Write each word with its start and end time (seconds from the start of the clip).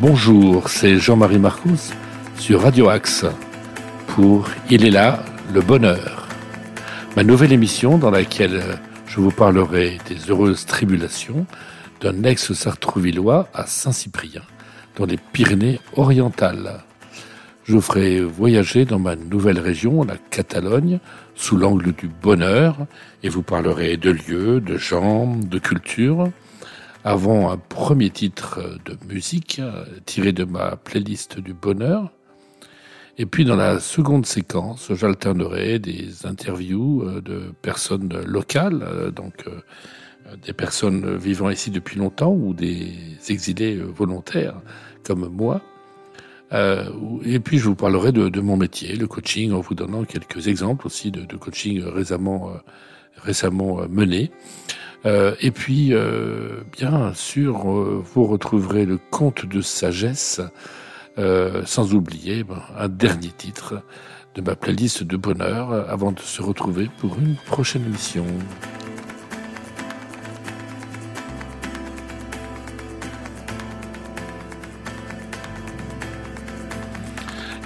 Bonjour, 0.00 0.70
c'est 0.70 0.96
Jean-Marie 0.96 1.38
Marcous 1.38 1.90
sur 2.38 2.62
Radio 2.62 2.88
Axe 2.88 3.26
pour 4.06 4.48
Il 4.70 4.86
est 4.86 4.90
là, 4.90 5.22
le 5.52 5.60
bonheur. 5.60 6.26
Ma 7.16 7.22
nouvelle 7.22 7.52
émission 7.52 7.98
dans 7.98 8.10
laquelle 8.10 8.62
je 9.06 9.20
vous 9.20 9.30
parlerai 9.30 9.98
des 10.08 10.30
heureuses 10.30 10.64
tribulations 10.64 11.44
d'un 12.00 12.22
ex-sartrouvillois 12.22 13.50
à 13.52 13.66
Saint-Cyprien, 13.66 14.40
dans 14.96 15.04
les 15.04 15.18
Pyrénées-Orientales. 15.18 16.80
Je 17.64 17.74
vous 17.74 17.82
ferai 17.82 18.22
voyager 18.22 18.86
dans 18.86 18.98
ma 18.98 19.16
nouvelle 19.16 19.58
région, 19.58 20.02
la 20.04 20.16
Catalogne, 20.30 20.98
sous 21.34 21.58
l'angle 21.58 21.92
du 21.92 22.08
bonheur, 22.08 22.86
et 23.22 23.28
vous 23.28 23.42
parlerai 23.42 23.98
de 23.98 24.12
lieux, 24.12 24.62
de 24.62 24.78
gens, 24.78 25.36
de 25.36 25.58
culture, 25.58 26.30
avant 27.04 27.50
un 27.50 27.56
premier 27.56 28.10
titre 28.10 28.78
de 28.84 28.96
musique 29.12 29.60
tiré 30.06 30.32
de 30.32 30.44
ma 30.44 30.76
playlist 30.76 31.40
du 31.40 31.54
bonheur. 31.54 32.10
Et 33.20 33.26
puis 33.26 33.44
dans 33.44 33.56
la 33.56 33.80
seconde 33.80 34.24
séquence, 34.24 34.90
j'alternerai 34.94 35.78
des 35.78 36.24
interviews 36.24 37.02
euh, 37.02 37.20
de 37.20 37.52
personnes 37.60 38.18
locales, 38.24 38.82
euh, 38.82 39.10
donc 39.10 39.44
euh, 39.46 39.60
des 40.46 40.54
personnes 40.54 41.18
vivant 41.18 41.50
ici 41.50 41.70
depuis 41.70 41.98
longtemps 41.98 42.32
ou 42.32 42.54
des 42.54 42.94
exilés 43.28 43.76
volontaires 43.76 44.54
comme 45.04 45.28
moi. 45.28 45.60
et 46.52 47.40
puis 47.40 47.58
je 47.58 47.64
vous 47.64 47.74
parlerai 47.74 48.10
de, 48.12 48.40
mon 48.40 48.56
métier, 48.56 48.96
le 48.96 49.06
coaching, 49.06 49.52
en 49.52 49.60
vous 49.60 49.74
donnant 49.74 50.04
quelques 50.04 50.48
exemples 50.48 50.86
aussi 50.86 51.10
de, 51.10 51.36
coaching 51.36 51.82
récemment, 51.82 52.52
récemment 53.16 53.86
mené. 53.88 54.30
Euh, 55.06 55.34
et 55.40 55.50
puis, 55.50 55.94
euh, 55.94 56.60
bien 56.72 57.12
sûr, 57.14 57.70
euh, 57.70 58.02
vous 58.04 58.24
retrouverez 58.24 58.84
le 58.84 58.98
conte 58.98 59.46
de 59.46 59.60
sagesse, 59.60 60.40
sans 61.66 61.92
oublier 61.92 62.44
ben, 62.44 62.62
un 62.78 62.88
dernier 62.88 63.28
titre 63.28 63.82
de 64.34 64.40
ma 64.40 64.56
playlist 64.56 65.02
de 65.02 65.18
bonheur 65.18 65.70
avant 65.90 66.12
de 66.12 66.20
se 66.20 66.40
retrouver 66.40 66.88
pour 66.98 67.18
une 67.18 67.36
prochaine 67.36 67.84
émission. 67.84 68.24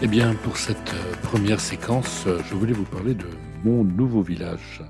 Eh 0.02 0.08
bien, 0.08 0.34
pour 0.42 0.56
cette 0.56 0.92
première 1.22 1.60
séquence, 1.60 2.26
je 2.26 2.54
voulais 2.56 2.72
vous 2.72 2.84
parler 2.84 3.14
de 3.14 3.28
mon 3.62 3.84
nouveau 3.84 4.22
village. 4.22 4.82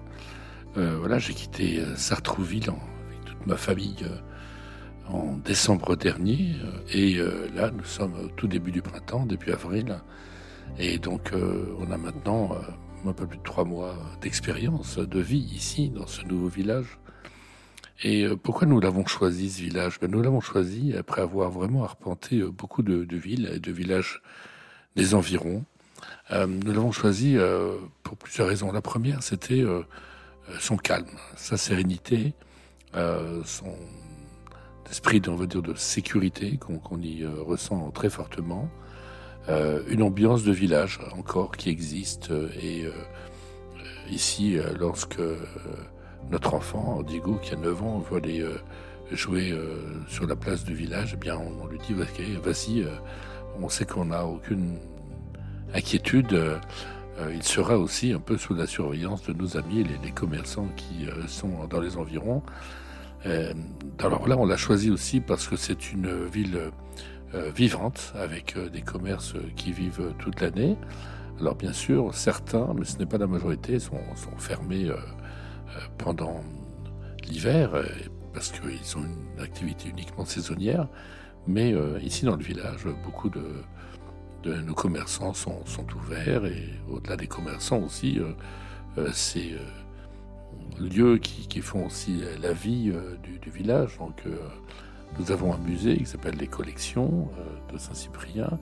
Euh, 0.77 0.97
voilà, 0.99 1.21
j'ai 1.21 1.35
quitté 1.35 1.79
euh, 1.79 1.95
Sartrouville 1.95 2.69
avec 2.69 3.25
toute 3.25 3.47
ma 3.47 3.57
famille 3.57 3.95
euh, 4.03 5.09
en 5.09 5.37
décembre 5.37 5.95
dernier. 5.95 6.57
Et 6.93 7.19
là, 7.55 7.71
nous 7.71 7.85
sommes 7.85 8.15
au 8.15 8.29
tout 8.29 8.49
début 8.49 8.73
du 8.73 8.83
printemps, 8.83 9.27
début 9.27 9.53
avril. 9.53 9.99
Et 10.79 10.99
donc, 10.99 11.33
on 11.79 11.91
a 11.91 11.99
maintenant 11.99 12.57
un 13.07 13.13
peu 13.13 13.27
plus 13.27 13.37
de 13.37 13.43
trois 13.43 13.67
mois 13.67 13.95
d'expérience, 14.23 14.97
de 14.97 15.21
vie 15.21 15.47
ici, 15.55 15.91
dans 15.91 16.07
ce 16.07 16.23
nouveau 16.23 16.49
village. 16.49 16.99
Et 18.03 18.27
pourquoi 18.43 18.67
nous 18.67 18.81
l'avons 18.81 19.05
choisi, 19.05 19.51
ce 19.51 19.61
village? 19.61 20.01
Ben, 20.01 20.11
Nous 20.11 20.23
l'avons 20.23 20.41
choisi 20.41 20.95
après 20.97 21.21
avoir 21.21 21.51
vraiment 21.51 21.85
arpenté 21.85 22.43
beaucoup 22.43 22.83
de, 22.83 23.07
villes 23.15 23.51
et 23.55 23.59
de 23.59 23.73
villages 23.73 24.23
des 24.97 25.15
environs. 25.15 25.67
nous 26.31 26.73
l'avons 26.73 26.93
choisi 26.93 27.37
pour 28.05 28.17
plusieurs 28.17 28.49
raisons. 28.49 28.73
La 28.73 28.81
première, 28.81 29.23
c'était 29.23 29.63
son 30.59 30.77
calme, 30.77 31.07
sa 31.37 31.57
sérénité, 31.57 32.35
euh, 32.95 33.43
son 33.45 33.75
esprit, 34.91 35.23
on 35.29 35.35
va 35.35 35.47
dire, 35.47 35.63
de 35.63 35.75
sécurité 35.75 36.59
qu'on 36.59 37.01
y 37.01 37.23
euh, 37.23 37.31
ressent 37.43 37.91
très 37.91 38.11
fortement, 38.11 38.69
une 39.91 40.03
ambiance 40.03 40.43
de 40.43 40.53
village 40.53 41.01
encore 41.19 41.53
qui 41.53 41.69
existe 41.69 42.33
et 42.63 42.87
ici, 44.09 44.57
lorsque 44.81 45.21
notre 46.31 46.55
enfant, 46.55 47.03
Diego, 47.03 47.35
qui 47.43 47.53
a 47.53 47.59
9 47.59 47.83
ans, 47.83 47.99
veut 47.99 48.17
aller 48.17 48.43
jouer 49.13 49.53
sur 50.09 50.27
la 50.27 50.35
place 50.35 50.65
du 50.65 50.75
village, 50.75 51.11
eh 51.13 51.19
bien, 51.19 51.37
on, 51.37 51.67
lui 51.67 51.79
dit, 51.87 51.93
vas-y, 51.93 52.87
on 53.61 53.69
sait 53.69 53.85
qu'on 53.85 54.07
n'a 54.07 54.25
aucune 54.25 54.79
inquiétude. 55.75 56.59
Euh, 57.19 57.33
il 57.35 57.43
sera 57.43 57.79
aussi 57.79 58.13
un 58.13 58.19
peu 58.19 58.37
sous 58.37 58.55
la 58.55 58.67
surveillance 58.67 59.23
de 59.25 59.33
nos 59.33 59.57
amis, 59.57 59.85
les, 59.85 59.99
les 60.03 60.11
commerçants 60.11 60.69
qui 60.77 61.07
euh, 61.07 61.27
sont 61.29 61.67
dans 61.69 61.81
les 61.81 61.97
environs. 61.97 62.43
Euh, 63.27 63.55
alors 64.01 64.29
là, 64.29 64.37
on 64.37 64.47
l'a 64.47 64.57
choisi 64.57 64.91
aussi 64.91 65.21
parce 65.21 65.47
que 65.47 65.57
c'est 65.57 65.93
une 65.93 66.27
ville 66.27 66.71
vivante, 67.57 68.13
avec 68.15 68.57
des 68.73 68.83
commerces 68.83 69.35
qui 69.57 69.73
vivent 69.73 70.13
toute 70.21 70.41
l'année. 70.41 70.77
Alors 71.41 71.57
bien 71.57 71.73
sûr, 71.73 72.15
certains, 72.15 72.73
mais 72.79 72.85
ce 72.85 72.97
n'est 72.99 73.07
pas 73.07 73.19
la 73.19 73.27
majorité, 73.27 73.81
sont, 73.81 73.99
sont 74.15 74.37
fermés 74.39 74.89
pendant 75.99 76.43
l'hiver, 77.29 77.71
parce 78.33 78.53
qu'ils 78.53 78.97
ont 78.97 79.03
une 79.03 79.43
activité 79.43 79.89
uniquement 79.89 80.25
saisonnière. 80.25 80.87
Mais 81.49 81.75
ici 82.03 82.25
dans 82.25 82.37
le 82.37 82.45
village, 82.45 82.87
beaucoup 83.03 83.31
de, 83.31 83.43
nos 84.47 84.75
commerçants 84.75 85.35
sont, 85.35 85.63
ouverts 85.97 86.45
et 86.47 86.69
au-delà 86.89 87.17
des 87.17 87.27
commerçants 87.27 87.79
aussi, 87.79 88.19
euh, 88.19 88.33
euh, 88.99 89.11
c'est 89.13 89.53
euh, 89.53 90.89
lieux 90.89 91.19
qui, 91.19 91.61
font 91.61 91.87
aussi 91.87 92.23
la 92.41 92.53
vie 92.53 92.93
du, 93.23 93.51
village. 93.51 93.99
Donc, 93.99 94.25
nous 95.19 95.31
avons 95.31 95.55
un 95.55 95.59
musée 95.59 95.97
qui 95.97 96.07
s'appelle 96.07 96.37
les 96.37 96.47
Collections 96.47 97.29
de 97.73 97.79
Saint-Cyprien. 97.79 98.59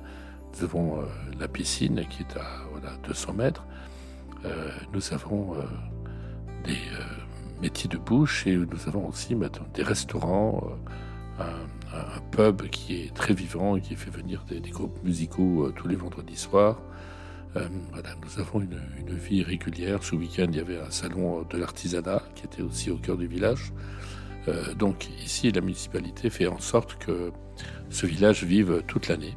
Nous 0.54 0.64
avons 0.64 1.02
la 1.38 1.48
piscine 1.48 2.04
qui 2.10 2.22
est 2.22 2.36
à 2.36 2.98
200 3.06 3.32
mètres. 3.32 3.64
nous 4.92 5.14
avons 5.14 5.54
des 6.64 6.78
métiers 7.62 7.88
de 7.88 7.98
bouche 7.98 8.46
et 8.46 8.56
nous 8.56 8.88
avons 8.88 9.08
aussi 9.08 9.34
maintenant 9.34 9.66
des 9.72 9.82
restaurants, 9.82 10.62
pub 12.30 12.62
qui 12.68 13.02
est 13.02 13.14
très 13.14 13.34
vivant 13.34 13.76
et 13.76 13.80
qui 13.80 13.94
fait 13.94 14.10
venir 14.10 14.44
des, 14.48 14.60
groupes 14.70 15.02
musicaux 15.04 15.66
euh, 15.66 15.72
tous 15.74 15.88
les 15.88 15.96
vendredis 15.96 16.36
soirs. 16.36 16.80
Euh, 17.56 17.68
nous 17.68 18.40
avons 18.40 18.60
une, 18.60 18.80
vie 19.14 19.42
régulière. 19.42 20.02
Ce 20.02 20.14
week-end, 20.14 20.46
il 20.48 20.56
y 20.56 20.60
avait 20.60 20.80
un 20.80 20.90
salon 20.90 21.44
de 21.48 21.58
l'artisanat 21.58 22.22
qui 22.34 22.44
était 22.46 22.62
aussi 22.62 22.90
au 22.90 22.96
cœur 22.96 23.16
du 23.16 23.26
village. 23.26 23.72
Euh, 24.48 24.74
donc 24.74 25.08
ici, 25.22 25.52
la 25.52 25.60
municipalité 25.60 26.30
fait 26.30 26.46
en 26.46 26.58
sorte 26.58 26.96
que 26.96 27.30
ce 27.90 28.06
village 28.06 28.42
vive 28.44 28.82
toute 28.86 29.08
l'année. 29.08 29.36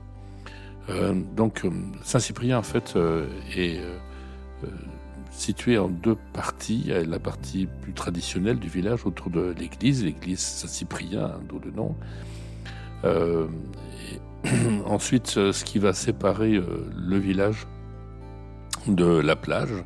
donc 1.35 1.63
Saint-Cyprien, 2.03 2.57
en 2.59 2.63
fait, 2.63 2.97
est 3.57 3.81
situé 5.31 5.77
en 5.77 5.89
deux 5.89 6.15
parties. 6.31 6.91
La 7.05 7.19
partie 7.19 7.67
plus 7.81 7.93
traditionnelle 7.93 8.59
du 8.59 8.69
village 8.69 9.05
autour 9.05 9.29
de 9.29 9.53
l'église, 9.59 10.05
l'église 10.05 10.39
Saint-Cyprien, 10.39 11.25
hein, 11.25 11.39
d'où 11.49 11.59
le 11.59 11.71
nom. 11.71 11.95
Euh, 13.05 13.47
ensuite, 14.85 15.27
ce 15.27 15.63
qui 15.63 15.79
va 15.79 15.93
séparer 15.93 16.55
euh, 16.55 16.65
le 16.95 17.17
village 17.17 17.67
de 18.87 19.05
la 19.05 19.35
plage. 19.35 19.83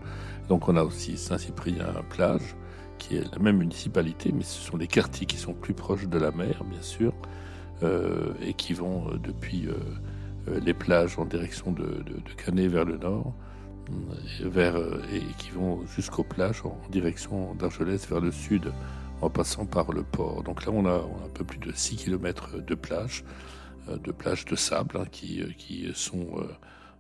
Donc 0.48 0.68
on 0.68 0.76
a 0.76 0.84
aussi 0.84 1.18
Saint-Cyprien 1.18 1.86
plage, 2.10 2.56
qui 2.98 3.18
est 3.18 3.32
la 3.32 3.40
même 3.40 3.58
municipalité, 3.58 4.32
mais 4.34 4.44
ce 4.44 4.60
sont 4.60 4.78
les 4.78 4.88
quartiers 4.88 5.26
qui 5.26 5.38
sont 5.38 5.54
plus 5.54 5.74
proches 5.74 6.08
de 6.08 6.18
la 6.18 6.32
mer, 6.32 6.64
bien 6.66 6.82
sûr, 6.82 7.14
euh, 7.84 8.34
et 8.42 8.54
qui 8.54 8.74
vont 8.74 9.06
depuis 9.24 9.70
les 10.48 10.74
plages 10.74 11.20
en 11.20 11.26
direction 11.26 11.72
de, 11.72 12.04
Canet 12.44 12.70
vers 12.70 12.86
le 12.86 12.98
nord 12.98 13.34
vers, 14.42 14.76
et 15.14 15.22
qui 15.38 15.52
vont 15.52 15.86
jusqu'aux 15.96 16.24
plages 16.24 16.64
en 16.66 16.78
direction 16.92 17.54
d'Argelès 17.56 18.08
vers 18.10 18.20
le 18.20 18.32
sud 18.32 18.72
en 19.22 19.30
passant 19.30 19.66
par 19.66 19.92
le 19.92 20.04
port. 20.04 20.44
Donc 20.44 20.66
là, 20.66 20.72
on 20.72 20.86
a, 20.86 20.96
un 20.96 21.30
peu 21.34 21.44
plus 21.44 21.60
de 21.60 21.72
6 21.74 21.98
km 21.98 22.62
de 22.62 22.76
plage, 22.76 23.24
euh, 23.88 23.98
de 23.98 24.12
plages 24.12 24.46
de 24.46 24.56
sable 24.56 24.98
hein, 24.98 25.06
qui, 25.12 25.42
euh, 25.42 25.50
qui, 25.58 25.90
sont 25.94 26.28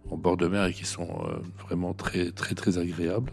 en 0.09 0.17
bord 0.17 0.37
de 0.37 0.47
mer 0.47 0.65
et 0.65 0.73
qui 0.73 0.85
sont 0.85 1.23
vraiment 1.59 1.93
très, 1.93 2.31
très, 2.31 2.55
très 2.55 2.77
agréables. 2.77 3.31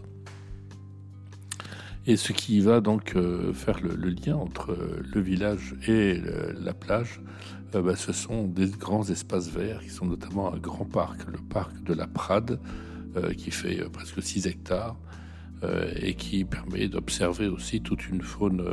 Et 2.07 2.17
ce 2.17 2.33
qui 2.33 2.61
va 2.61 2.81
donc 2.81 3.17
faire 3.55 3.81
le, 3.81 4.11
lien 4.11 4.37
entre 4.37 4.77
le 5.13 5.21
village 5.21 5.75
et 5.89 6.21
la 6.55 6.75
plage, 6.75 7.21
bah, 7.73 7.97
ce 7.97 8.13
sont 8.13 8.45
des 8.45 8.69
grands 8.69 9.09
espaces 9.09 9.49
verts 9.49 9.81
qui 9.81 9.91
sont 9.91 10.07
notamment 10.07 10.53
un 10.53 10.59
grand 10.59 10.85
parc, 10.85 11.27
le 11.27 11.39
parc 11.39 11.83
de 11.83 11.95
la 11.95 12.07
Prade, 12.07 12.59
euh, 13.17 13.33
qui 13.33 13.51
fait 13.51 13.81
euh, 13.81 13.89
presque 13.89 14.23
6 14.23 14.47
hectares 14.47 14.97
euh, 14.97 15.16
et 16.01 16.15
qui 16.15 16.45
permet 16.45 16.89
d'observer 16.89 17.49
aussi 17.49 17.81
toute 17.81 18.09
une 18.09 18.23
faune 18.23 18.65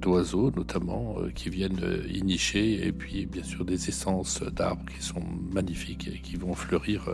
d'oiseaux 0.00 0.50
notamment 0.50 1.16
qui 1.34 1.50
viennent 1.50 1.80
y 2.08 2.22
nicher 2.22 2.86
et 2.86 2.92
puis 2.92 3.26
bien 3.26 3.42
sûr 3.42 3.64
des 3.64 3.88
essences 3.88 4.42
d'arbres 4.42 4.86
qui 4.92 5.02
sont 5.02 5.22
magnifiques 5.52 6.08
et 6.08 6.18
qui 6.20 6.36
vont 6.36 6.54
fleurir 6.54 7.08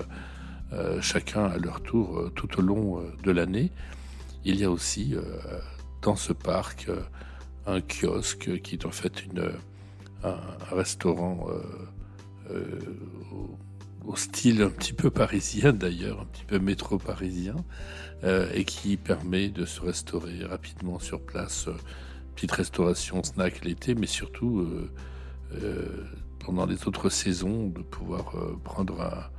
chacun 1.00 1.44
à 1.44 1.58
leur 1.58 1.82
tour 1.82 2.31
tout 2.34 2.58
au 2.58 2.62
long 2.62 3.02
de 3.22 3.31
l'année. 3.31 3.70
Il 4.44 4.56
y 4.56 4.64
a 4.64 4.70
aussi 4.70 5.14
dans 6.02 6.17
ce 6.17 6.32
parc 6.32 6.88
un 7.67 7.81
kiosque 7.81 8.60
qui 8.62 8.76
est 8.76 8.87
en 8.87 8.90
fait 8.90 9.25
une, 9.26 9.50
un, 10.22 10.37
restaurant 10.75 11.49
au, 14.06 14.17
style 14.17 14.62
un 14.62 14.71
petit 14.71 14.93
peu 14.93 15.11
parisien 15.11 15.73
d'ailleurs, 15.73 16.21
un 16.21 16.27
petit 16.27 16.45
peu 16.45 16.59
métro 16.59 16.99
parisien, 16.99 17.56
et 18.55 18.65
qui 18.65 18.97
permet 18.97 19.49
de 19.49 19.67
se 19.67 19.83
restaurer 19.83 20.45
rapidement 20.45 20.99
sur 20.99 21.21
place. 21.21 21.69
petite 22.35 22.53
restauration, 22.53 23.23
snack 23.23 23.65
l'été, 23.65 23.95
mais 23.95 24.06
surtout 24.06 24.67
pendant 26.39 26.65
les 26.65 26.87
autres 26.89 27.11
saisons 27.11 27.69
de 27.69 27.83
pouvoir 27.83 28.35
prendre 28.65 29.03
un 29.03 29.31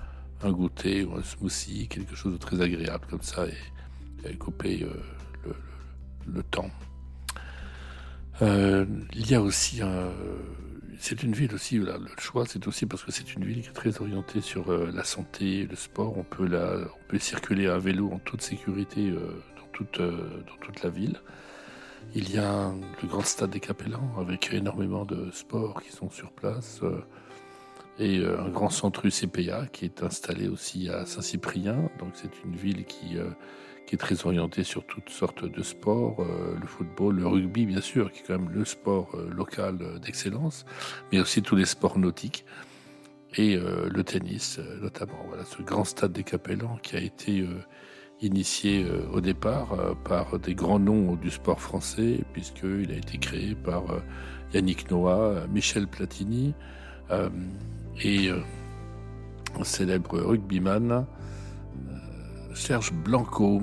un 0.43 0.51
goûter 0.51 1.03
ou 1.03 1.15
un 1.15 1.23
smoothie, 1.23 1.87
quelque 1.87 2.15
chose 2.15 2.33
de 2.33 2.37
très 2.37 2.61
agréable 2.61 3.05
comme 3.09 3.21
ça, 3.21 3.45
et, 3.47 4.35
couper 4.37 4.83
euh, 4.83 5.53
le, 6.25 6.41
temps. 6.41 6.71
Euh, 8.41 8.85
il 9.13 9.29
y 9.29 9.35
a 9.35 9.41
aussi 9.41 9.83
un. 9.83 10.09
C'est 10.99 11.23
une 11.23 11.33
ville 11.33 11.53
aussi, 11.53 11.77
le 11.77 11.99
choix, 12.17 12.45
c'est 12.47 12.67
aussi 12.67 12.85
parce 12.85 13.03
que 13.03 13.11
c'est 13.11 13.33
une 13.35 13.43
ville 13.43 13.61
qui 13.61 13.69
est 13.69 13.73
très 13.73 14.01
orientée 14.01 14.41
sur 14.41 14.71
euh, 14.71 14.91
la 14.93 15.03
santé, 15.03 15.67
le 15.69 15.75
sport. 15.75 16.17
On 16.17 16.23
peut, 16.23 16.47
la, 16.47 16.77
on 16.77 17.09
peut 17.09 17.19
circuler 17.19 17.67
à 17.67 17.77
vélo 17.77 18.11
en 18.11 18.19
toute 18.19 18.41
sécurité 18.41 19.11
dans, 19.11 19.67
toute, 19.73 19.99
dans 19.99 20.57
toute 20.61 20.83
la 20.83 20.89
ville. 20.89 21.19
Il 22.13 22.31
y 22.31 22.37
a 22.37 22.71
le 23.01 23.07
grand 23.07 23.25
stade 23.25 23.49
des 23.49 23.59
Capellans 23.59 24.15
avec 24.19 24.53
énormément 24.53 25.05
de 25.05 25.31
sports 25.31 25.81
qui 25.81 25.91
sont 25.91 26.09
sur 26.09 26.31
place 26.31 26.81
et 27.99 28.19
euh, 28.19 28.39
un 28.41 28.49
grand 28.49 28.69
centre 28.69 29.05
UCPA 29.05 29.67
qui 29.71 29.85
est 29.85 30.03
installé 30.03 30.47
aussi 30.47 30.89
à 30.89 31.05
Saint-Cyprien. 31.05 31.89
Donc 31.99 32.09
c'est 32.13 32.31
une 32.43 32.55
ville 32.55 32.85
qui, 32.85 33.17
euh, 33.17 33.29
qui 33.85 33.95
est 33.95 33.97
très 33.97 34.25
orientée 34.25 34.63
sur 34.63 34.85
toutes 34.85 35.09
sortes 35.09 35.45
de 35.45 35.63
sports, 35.63 36.17
euh, 36.19 36.55
le 36.59 36.67
football, 36.67 37.15
le 37.17 37.27
rugby 37.27 37.65
bien 37.65 37.81
sûr, 37.81 38.11
qui 38.11 38.21
est 38.21 38.23
quand 38.27 38.39
même 38.39 38.49
le 38.49 38.65
sport 38.65 39.15
local 39.15 39.99
d'excellence, 40.01 40.65
mais 41.11 41.19
aussi 41.19 41.41
tous 41.41 41.55
les 41.55 41.65
sports 41.65 41.97
nautiques 41.97 42.45
et 43.37 43.57
le 43.57 44.03
tennis 44.03 44.59
notamment. 44.81 45.19
Voilà 45.27 45.43
ce 45.43 45.61
grand 45.61 45.83
stade 45.83 46.13
des 46.13 46.23
Capellans 46.23 46.77
qui 46.81 46.95
a 46.95 47.01
été 47.01 47.45
initié 48.21 48.85
au 49.11 49.19
départ 49.19 49.75
par 50.05 50.39
des 50.39 50.55
grands 50.55 50.79
noms 50.79 51.15
du 51.15 51.29
sport 51.29 51.59
français, 51.59 52.21
puisqu'il 52.31 52.91
a 52.91 52.95
été 52.95 53.17
créé 53.17 53.53
par 53.53 53.83
Yannick 54.53 54.89
Noah, 54.89 55.47
Michel 55.51 55.85
Platini, 55.85 56.53
et 58.01 58.29
euh, 58.29 58.39
un 59.59 59.63
célèbre 59.63 60.19
rugbyman, 60.19 60.91
euh, 60.91 61.03
Serge 62.55 62.91
Blanco. 62.91 63.61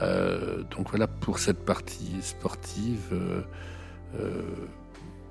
Euh, 0.00 0.62
donc 0.76 0.90
voilà 0.90 1.06
pour 1.06 1.38
cette 1.38 1.64
partie 1.64 2.16
sportive. 2.20 3.14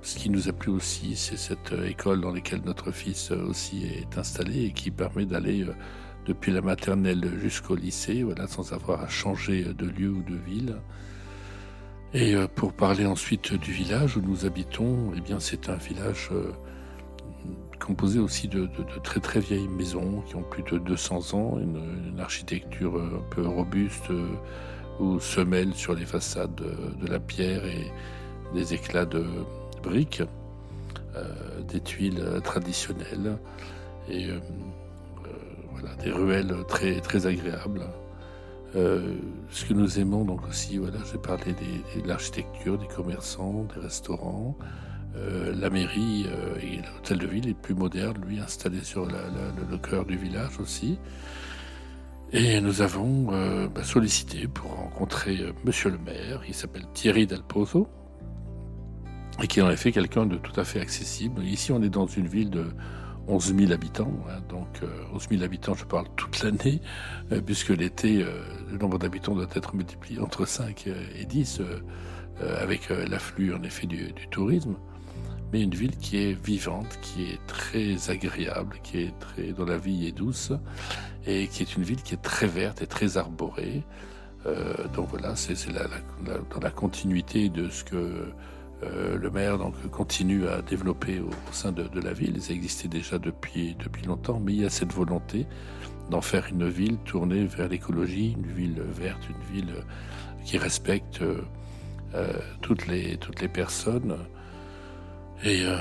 ce 0.01 0.18
qui 0.18 0.30
nous 0.30 0.48
a 0.48 0.54
plu 0.54 0.71
aussi, 0.71 1.15
c'est 1.15 1.38
cette 1.38 1.74
école 1.86 2.21
dans 2.21 2.31
laquelle 2.31 2.62
notre 2.65 2.92
fils 2.92 3.31
aussi 3.31 3.86
est 3.86 4.18
installé 4.18 4.65
et 4.65 4.71
qui 4.71 4.89
permet 4.89 5.25
d'aller 5.25 5.65
depuis 6.25 6.51
la 6.51 6.62
maternelle 6.62 7.30
jusqu'au 7.42 7.75
lycée, 7.75 8.24
voilà, 8.24 8.48
sans 8.48 8.74
avoir 8.74 9.04
à 9.04 9.09
changer 9.09 9.65
de 9.74 9.86
lieu 9.86 10.09
ou 10.09 10.24
de 10.24 10.36
ville. 10.36 10.77
Et 12.13 12.36
pour 12.56 12.74
parler 12.74 13.06
ensuite 13.06 13.54
du 13.54 13.71
village 13.71 14.15
où 14.15 14.21
nous 14.21 14.45
habitons, 14.45 15.12
eh 15.15 15.21
bien 15.21 15.39
c'est 15.39 15.69
un 15.69 15.75
village 15.75 16.31
composé 17.80 18.19
aussi 18.19 18.48
de, 18.48 18.69
très 19.04 19.19
très 19.19 19.39
vieilles 19.39 19.68
maisons 19.68 20.22
qui 20.28 20.36
ont 20.36 20.44
plus 20.44 20.63
de 20.63 20.78
200 20.78 21.34
ans, 21.34 21.60
une, 21.60 22.19
architecture 22.19 22.95
un 22.95 23.22
peu 23.30 23.48
robuste 23.48 24.10
euh, 24.10 24.28
où 25.00 25.19
se 25.19 25.39
mêlent 25.39 25.75
sur 25.75 25.94
les 25.94 26.06
façades 26.06 26.56
de, 26.56 27.07
la 27.07 27.19
pierre 27.19 27.63
et 27.66 27.92
des 28.54 28.74
éclats 28.74 29.06
de 29.06 29.24
briques, 29.84 30.24
euh, 31.16 31.62
des 31.68 31.80
tuiles 31.80 32.24
traditionnelles 32.44 33.38
et 34.10 34.30
euh, 34.30 34.40
voilà, 35.72 35.95
des 35.98 36.12
ruelles 36.12 36.54
très 36.68 37.00
très 37.01 37.28
agréables. 37.28 37.86
ce 38.74 39.66
que 39.66 39.74
nous 39.74 40.00
aimons 40.00 40.25
donc 40.25 40.48
aussi, 40.48 40.78
voilà, 40.78 40.98
j'ai 41.12 41.19
parlé 41.19 41.54
de 41.54 42.07
l'architecture, 42.07 42.78
des 42.78 42.88
commerçants, 42.88 43.68
des 43.75 43.81
restaurants, 43.81 44.57
euh, 45.18 45.54
la 45.56 45.69
mairie 45.69 46.28
euh, 46.28 46.60
et 46.62 46.78
l'hôtel 46.78 47.18
de 47.18 47.28
ville 47.28 47.50
est 47.50 47.54
plus 47.54 47.74
moderne, 47.74 48.18
lui 48.25 48.40
installé 48.40 48.84
sur 48.84 49.06
le 49.06 49.78
cœur 49.78 50.06
du 50.06 50.18
village 50.18 50.60
aussi. 50.60 51.00
Et 52.31 52.60
nous 52.60 52.81
avons 52.81 53.28
euh, 53.31 53.68
bah, 53.68 53.84
sollicité 53.84 54.48
pour 54.48 54.72
rencontrer 54.72 55.38
Monsieur 55.64 55.90
le 55.90 55.98
maire, 55.98 56.42
il 56.48 56.54
s'appelle 56.54 56.86
Thierry 56.94 57.25
Del 57.25 57.42
Pozo, 57.42 57.88
et 59.42 59.48
qui 59.48 59.60
est 59.60 59.64
en 59.64 59.69
effet 59.69 59.92
quelqu'un 59.92 60.25
de 60.25 60.38
tout 60.38 60.60
à 60.60 60.64
fait 60.64 60.81
accessible. 60.81 61.44
Ici, 61.44 61.72
on 61.72 61.81
est 61.81 61.90
dans 61.90 62.08
une 62.08 62.28
ville 62.28 62.50
de 62.50 62.66
11 63.28 63.56
000 63.56 63.72
habitants, 63.72 64.14
hein, 64.30 64.42
donc 64.50 64.81
11 65.14 65.28
000 65.30 65.44
habitants, 65.44 65.74
je 65.74 65.86
parle 65.86 66.08
toute 66.16 66.44
l'année, 66.44 66.81
puisque 67.46 67.69
l'été, 67.69 68.25
le 68.72 68.78
nombre 68.78 68.98
d'habitants 68.98 69.36
doit 69.36 69.48
être 69.54 69.75
multiplié 69.75 70.19
entre 70.19 70.46
5 70.46 70.88
et 70.88 71.25
10, 71.25 71.62
avec 72.62 72.90
l'afflux 72.90 73.54
en 73.54 73.62
effet 73.64 73.86
du 73.86 74.14
tourisme 74.31 74.75
mais 75.51 75.61
une 75.61 75.73
ville 75.73 75.97
qui 75.97 76.17
est 76.17 76.33
vivante, 76.33 76.99
qui 77.01 77.25
est 77.25 77.39
très 77.47 78.09
agréable, 78.09 78.77
qui 78.83 78.99
est 78.99 79.19
très 79.19 79.53
dont 79.53 79.65
la 79.65 79.77
vie 79.77 80.07
est 80.07 80.11
douce 80.11 80.51
et 81.25 81.47
qui 81.47 81.63
est 81.63 81.75
une 81.75 81.83
ville 81.83 82.01
qui 82.01 82.13
est 82.13 82.21
très 82.21 82.47
verte 82.47 82.81
et 82.81 82.88
très 82.88 83.17
arborée. 83.17 83.83
Euh, 84.45 84.88
donc 84.94 85.09
voilà, 85.09 85.35
c'est 85.35 85.55
dans 85.73 86.59
la 86.61 86.71
continuité 86.71 87.49
de 87.49 87.69
ce 87.69 87.83
que 87.83 88.31
euh, 88.83 89.17
le 89.17 89.29
maire 89.31 89.57
donc 89.57 89.73
continue 89.89 90.47
à 90.47 90.61
développer 90.61 91.19
au, 91.19 91.31
sein 91.51 91.71
de, 91.71 91.88
la 91.99 92.13
ville. 92.13 92.41
Ça 92.41 92.53
existait 92.53 92.88
déjà 92.88 93.17
depuis 93.17 93.75
depuis 93.79 94.03
longtemps, 94.05 94.39
mais 94.39 94.53
il 94.53 94.61
y 94.61 94.65
a 94.65 94.69
cette 94.69 94.94
volonté 94.94 95.47
d'en 96.09 96.21
faire 96.21 96.47
une 96.47 96.69
ville 96.69 96.97
tournée 96.99 97.45
vers 97.45 97.67
l'écologie, 97.67 98.35
une 98.38 98.51
ville 98.51 98.81
verte, 98.81 99.27
une 99.29 99.55
ville 99.55 99.73
qui 100.45 100.57
respecte 100.57 101.21
euh, 101.21 102.33
toutes 102.61 102.88
les 102.88 103.17
toutes 103.17 103.41
les 103.41 103.49
personnes 103.49 104.17
et 105.44 105.66
euh, 105.66 105.78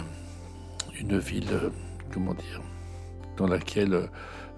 une 1.00 1.19
ville, 1.19 1.49
euh, 1.53 1.70
comment 2.12 2.35
dire, 2.35 2.61
dans 3.37 3.47
laquelle 3.47 4.08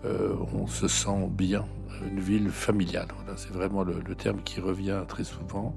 euh, 0.04 0.36
on 0.54 0.66
se 0.66 0.88
sent 0.88 1.28
bien, 1.30 1.64
une 2.10 2.20
ville 2.20 2.50
familiale. 2.50 3.08
c'est 3.36 3.50
vraiment 3.50 3.82
le, 3.82 4.02
terme 4.14 4.40
qui 4.42 4.60
revient 4.60 5.02
très 5.08 5.24
souvent. 5.24 5.74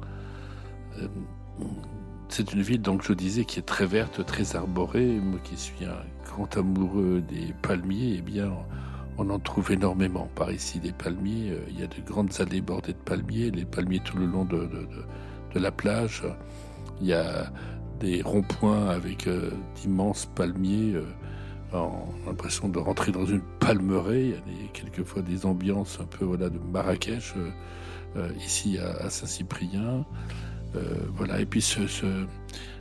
c'est 2.29 2.53
une 2.53 2.61
ville, 2.61 2.81
donc 2.81 3.03
je 3.03 3.13
disais, 3.13 3.45
qui 3.45 3.59
est 3.59 3.63
très 3.63 3.87
verte, 3.87 4.23
très 4.25 4.55
arborée. 4.55 5.19
Moi 5.19 5.39
qui 5.43 5.57
suis 5.57 5.85
un 5.85 6.03
grand 6.25 6.57
amoureux 6.57 7.21
des 7.21 7.53
palmiers, 7.63 8.15
eh 8.19 8.21
bien, 8.21 8.51
on 9.17 9.29
en 9.31 9.39
trouve 9.39 9.71
énormément 9.71 10.29
par 10.35 10.51
ici 10.51 10.79
des 10.79 10.91
palmiers. 10.91 11.57
Il 11.69 11.79
y 11.79 11.83
a 11.83 11.87
de 11.87 12.01
grandes 12.05 12.39
allées 12.39 12.61
bordées 12.61 12.93
de 12.93 12.97
palmiers, 12.99 13.49
les 13.49 13.65
palmiers 13.65 13.99
tout 13.99 14.17
le 14.17 14.27
long 14.27 14.45
de, 14.45 14.57
de, 14.59 14.87
de 15.55 15.59
la 15.59 15.71
plage. 15.71 16.23
Il 17.01 17.07
y 17.07 17.13
a 17.13 17.51
des 18.01 18.21
ronds-points 18.21 18.89
avec 18.89 19.27
euh, 19.27 19.51
d'immenses 19.75 20.25
palmiers. 20.35 20.95
Euh, 20.95 21.05
a 21.73 21.89
l'impression 22.25 22.67
de 22.67 22.79
rentrer 22.79 23.13
dans 23.13 23.25
une 23.25 23.41
palmeraie. 23.59 24.33
Il 24.47 24.61
y 24.61 24.65
a 24.65 24.71
quelquefois 24.73 25.21
des 25.21 25.45
ambiances 25.45 25.99
un 26.01 26.05
peu 26.05 26.25
voilà, 26.25 26.49
de 26.49 26.59
Marrakech, 26.59 27.33
euh, 28.17 28.29
ici 28.45 28.77
à, 28.77 29.09
Saint-Cyprien. 29.09 30.05
voilà. 31.13 31.39
Et 31.39 31.45
puis 31.45 31.61
ce, 31.61 31.79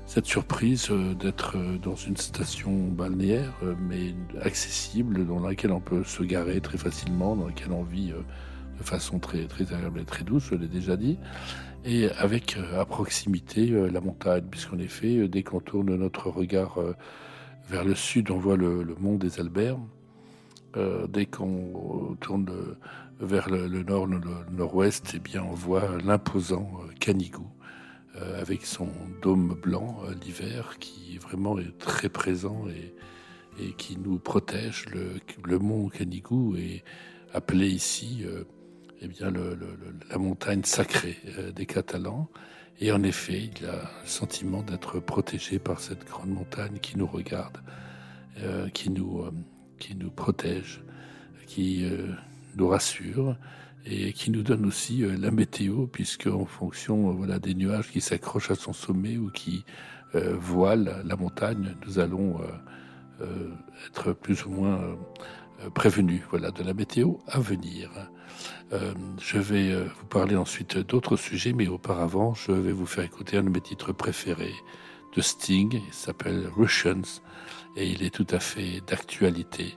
cette 0.07 0.27
surprise 0.27 0.91
d'être 1.21 1.57
dans 1.81 1.95
une 1.95 2.17
station 2.17 2.89
balnéaire, 2.89 3.53
mais 3.89 4.13
accessible, 4.43 5.25
dans 5.25 5.39
laquelle 5.39 5.71
on 5.71 5.81
peut 5.81 6.03
se 6.03 6.25
garer 6.25 6.61
très 6.61 6.79
facilement, 6.79 7.37
dans 7.37 7.47
laquelle 7.47 7.71
on 7.71 7.85
vit 7.85 8.09
de 8.11 8.83
façon 8.83 9.21
très, 9.21 9.45
très 9.45 9.73
agréable 9.73 10.01
et 10.01 10.05
très 10.05 10.25
douce, 10.25 10.49
je 10.51 10.57
l'ai 10.57 10.67
déjà 10.67 10.97
dit 10.97 11.17
et 11.85 12.11
avec 12.11 12.57
euh, 12.57 12.81
à 12.81 12.85
proximité 12.85 13.71
euh, 13.71 13.91
la 13.91 14.01
montagne, 14.01 14.45
puisqu'en 14.51 14.79
effet, 14.79 15.17
euh, 15.17 15.29
dès 15.29 15.43
qu'on 15.43 15.61
tourne 15.61 15.95
notre 15.97 16.29
regard 16.29 16.79
vers 17.69 17.85
le 17.85 17.95
sud, 17.95 18.31
on 18.31 18.39
voit 18.39 18.57
le, 18.57 18.85
mont 18.99 19.17
des 19.17 19.41
Alberts. 19.41 19.79
dès 21.09 21.27
qu'on 21.27 22.17
tourne 22.21 22.49
vers 23.21 23.49
le, 23.49 23.69
nord, 23.83 24.07
le, 24.07 24.21
nord-ouest, 24.53 25.13
eh 25.15 25.19
bien, 25.19 25.43
on 25.43 25.55
voit 25.55 25.99
l'imposant 26.05 26.81
Canigou, 26.99 27.47
avec 28.15 28.67
son 28.67 28.89
dôme 29.23 29.57
blanc 29.63 30.01
l'hiver, 30.25 30.79
qui 30.81 31.19
vraiment 31.19 31.59
est 31.59 31.79
très 31.79 32.09
présent 32.09 32.67
et, 32.69 33.63
et 33.63 33.73
qui 33.75 33.97
nous 33.99 34.19
protège. 34.19 34.87
Le, 35.45 35.59
mont 35.59 35.89
Canigou 35.89 36.57
est 36.57 36.83
appelé 37.33 37.69
ici 37.69 38.25
eh 39.03 39.09
bien, 39.09 39.33
la 40.11 40.19
montagne 40.19 40.63
sacrée 40.65 41.17
euh, 41.39 41.53
des 41.53 41.65
Catalans. 41.65 42.29
Et 42.81 42.93
en 42.93 43.03
effet, 43.03 43.51
il 43.57 43.67
a 43.67 43.91
le 44.03 44.09
sentiment 44.09 44.63
d'être 44.63 45.01
protégé 45.01 45.59
par 45.59 45.81
cette 45.81 46.07
grande 46.07 46.31
montagne 46.31 46.79
qui 46.81 46.99
nous 46.99 47.07
regarde, 47.07 47.59
euh, 48.43 48.69
qui, 48.69 48.91
nous, 48.91 49.23
euh, 49.23 49.33
qui 49.79 49.95
nous 49.95 50.11
protège, 50.11 50.83
qui 51.47 51.85
nous 52.57 52.69
rassure 52.69 53.37
et 53.85 54.13
qui 54.13 54.31
nous 54.31 54.43
donne 54.43 54.65
aussi 54.67 55.05
la 55.19 55.33
météo, 55.33 55.87
puisque 55.87 56.29
en 56.29 56.45
fonction 56.45 57.11
voilà, 57.11 57.41
des 57.41 57.55
nuages 57.55 57.91
qui 57.91 58.01
s'accrochent 58.01 58.53
à 58.53 58.55
son 58.55 58.73
sommet 58.73 59.17
ou 59.17 59.31
qui 59.31 59.65
voilent 60.15 61.03
la 61.05 61.17
montagne, 61.17 61.75
nous 61.85 61.99
allons 61.99 62.41
être 63.89 64.13
plus 64.13 64.45
ou 64.45 64.51
moins 64.51 64.97
prévenu 65.75 66.23
voilà, 66.31 66.53
de 66.53 66.63
la 66.63 66.73
météo 66.73 67.15
à 67.27 67.41
venir. 67.41 67.91
Je 68.73 69.39
vais 69.39 69.75
vous 69.85 70.07
parler 70.07 70.37
ensuite 70.37 70.79
d'autres 70.79 71.17
sujets, 71.17 71.53
mais 71.53 71.69
auparavant, 71.69 72.35
je 72.35 72.53
vais 72.53 72.73
vous 72.73 72.87
faire 72.87 73.05
écouter 73.05 73.37
un 73.37 73.43
de 73.43 73.51
mes 73.51 73.61
titres 73.61 73.93
préférés 73.93 74.55
de 75.17 75.21
Sting. 75.21 75.83
Il 75.87 75.93
s'appelle 75.93 76.49
Russians 76.57 77.23
et 77.77 77.89
il 77.89 78.03
est 78.03 78.15
tout 78.15 78.27
à 78.31 78.39
fait 78.39 78.81
d'actualité 78.87 79.77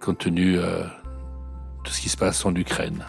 compte 0.00 0.18
tenu 0.18 0.54
de 0.54 1.88
ce 1.88 2.00
qui 2.00 2.08
se 2.08 2.16
passe 2.16 2.44
en 2.44 2.54
Ukraine. 2.54 3.04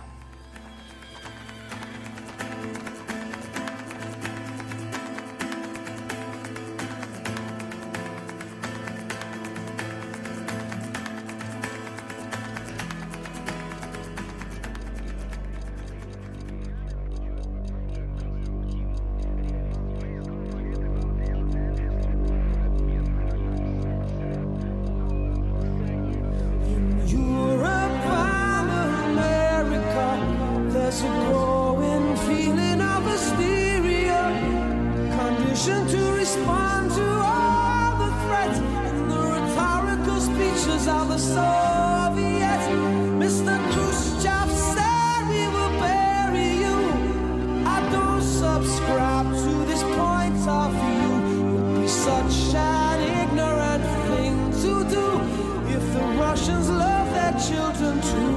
children 57.49 57.99
to 57.99 58.32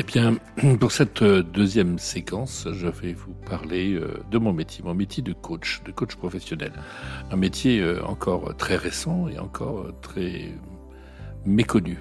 Eh 0.00 0.02
bien, 0.02 0.38
pour 0.80 0.92
cette 0.92 1.20
euh, 1.20 1.42
deuxième 1.42 1.98
séquence, 1.98 2.66
je 2.72 2.86
vais 2.86 3.12
vous 3.12 3.34
parler 3.34 3.92
euh, 3.92 4.14
de 4.30 4.38
mon 4.38 4.54
métier, 4.54 4.82
mon 4.82 4.94
métier 4.94 5.22
de 5.22 5.34
coach, 5.34 5.82
de 5.84 5.92
coach 5.92 6.16
professionnel. 6.16 6.72
Un 7.30 7.36
métier 7.36 7.80
euh, 7.80 8.02
encore 8.06 8.56
très 8.56 8.76
récent 8.76 9.28
et 9.28 9.38
encore 9.38 9.88
très 10.00 10.54
méconnu. 11.44 11.98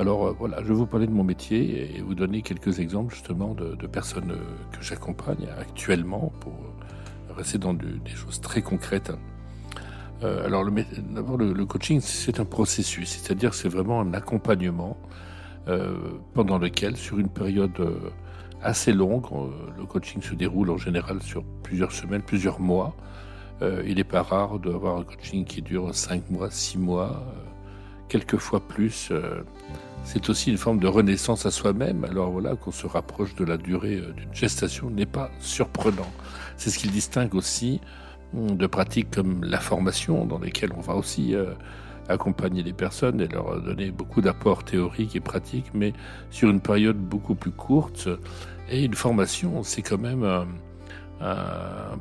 Alors 0.00 0.34
voilà, 0.34 0.64
je 0.64 0.66
vais 0.66 0.74
vous 0.74 0.86
parler 0.86 1.06
de 1.06 1.12
mon 1.12 1.22
métier 1.22 1.96
et 1.96 2.00
vous 2.00 2.16
donner 2.16 2.42
quelques 2.42 2.80
exemples 2.80 3.14
justement 3.14 3.54
de, 3.54 3.86
personnes 3.86 4.36
que 4.72 4.82
j'accompagne 4.82 5.46
actuellement 5.60 6.32
pour 6.40 6.58
rester 7.36 7.58
dans 7.58 7.74
des 7.74 8.16
choses 8.16 8.40
très 8.40 8.62
concrètes. 8.62 9.12
alors, 10.22 10.64
d'abord, 11.10 11.36
le, 11.36 11.66
coaching, 11.66 12.00
c'est 12.00 12.40
un 12.40 12.44
processus, 12.44 13.10
c'est-à-dire 13.10 13.54
c'est 13.54 13.68
vraiment 13.68 14.00
un 14.00 14.12
accompagnement 14.12 14.96
pendant 16.34 16.58
lequel, 16.58 16.96
sur 16.96 17.18
une 17.18 17.28
période 17.28 17.72
assez 18.62 18.92
longue, 18.92 19.26
le 19.76 19.84
coaching 19.84 20.22
se 20.22 20.34
déroule 20.34 20.70
en 20.70 20.78
général 20.78 21.22
sur 21.22 21.44
plusieurs 21.62 21.92
semaines, 21.92 22.22
plusieurs 22.22 22.60
mois. 22.60 22.96
il 23.60 23.96
n'est 23.96 24.04
pas 24.04 24.22
rare 24.22 24.58
d'avoir 24.58 24.98
un 24.98 25.04
coaching 25.04 25.44
qui 25.44 25.62
dure 25.62 25.94
5 25.94 26.30
mois, 26.30 26.50
6 26.50 26.78
mois, 26.78 27.22
quelquefois 28.08 28.60
plus 28.60 29.12
c'est 30.04 30.30
aussi 30.30 30.50
une 30.50 30.56
forme 30.56 30.78
de 30.78 30.86
renaissance 30.86 31.46
à 31.46 31.50
soi-même. 31.50 32.04
Alors 32.04 32.30
voilà, 32.30 32.56
qu'on 32.56 32.70
se 32.70 32.86
rapproche 32.86 33.34
de 33.34 33.44
la 33.44 33.56
durée 33.56 33.96
euh, 33.96 34.12
d'une 34.12 34.32
gestation 34.32 34.90
n'est 34.90 35.06
pas 35.06 35.30
surprenant. 35.38 36.10
C'est 36.56 36.70
ce 36.70 36.78
qui 36.78 36.88
distingue 36.88 37.34
aussi 37.34 37.80
hum, 38.34 38.56
de 38.56 38.66
pratiques 38.66 39.10
comme 39.10 39.44
la 39.44 39.60
formation, 39.60 40.24
dans 40.24 40.38
lesquelles 40.38 40.72
on 40.76 40.80
va 40.80 40.94
aussi 40.94 41.34
euh, 41.34 41.52
accompagner 42.08 42.62
les 42.62 42.72
personnes 42.72 43.20
et 43.20 43.28
leur 43.28 43.60
donner 43.60 43.90
beaucoup 43.90 44.20
d'apports 44.20 44.64
théoriques 44.64 45.16
et 45.16 45.20
pratiques, 45.20 45.70
mais 45.74 45.92
sur 46.30 46.50
une 46.50 46.60
période 46.60 46.96
beaucoup 46.96 47.34
plus 47.34 47.50
courte. 47.50 48.08
Et 48.70 48.84
une 48.84 48.94
formation, 48.94 49.62
c'est 49.62 49.82
quand 49.82 49.98
même 49.98 50.24
un, 50.24 50.46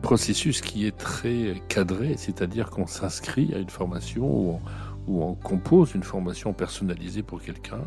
processus 0.01 0.61
qui 0.61 0.85
est 0.85 0.95
très 0.95 1.61
cadré, 1.69 2.15
c'est-à-dire 2.17 2.69
qu'on 2.69 2.85
s'inscrit 2.85 3.51
à 3.55 3.57
une 3.57 3.69
formation 3.69 4.59
où 5.07 5.23
on 5.23 5.33
compose 5.33 5.95
une 5.95 6.03
formation 6.03 6.53
personnalisée 6.53 7.23
pour 7.23 7.41
quelqu'un 7.41 7.81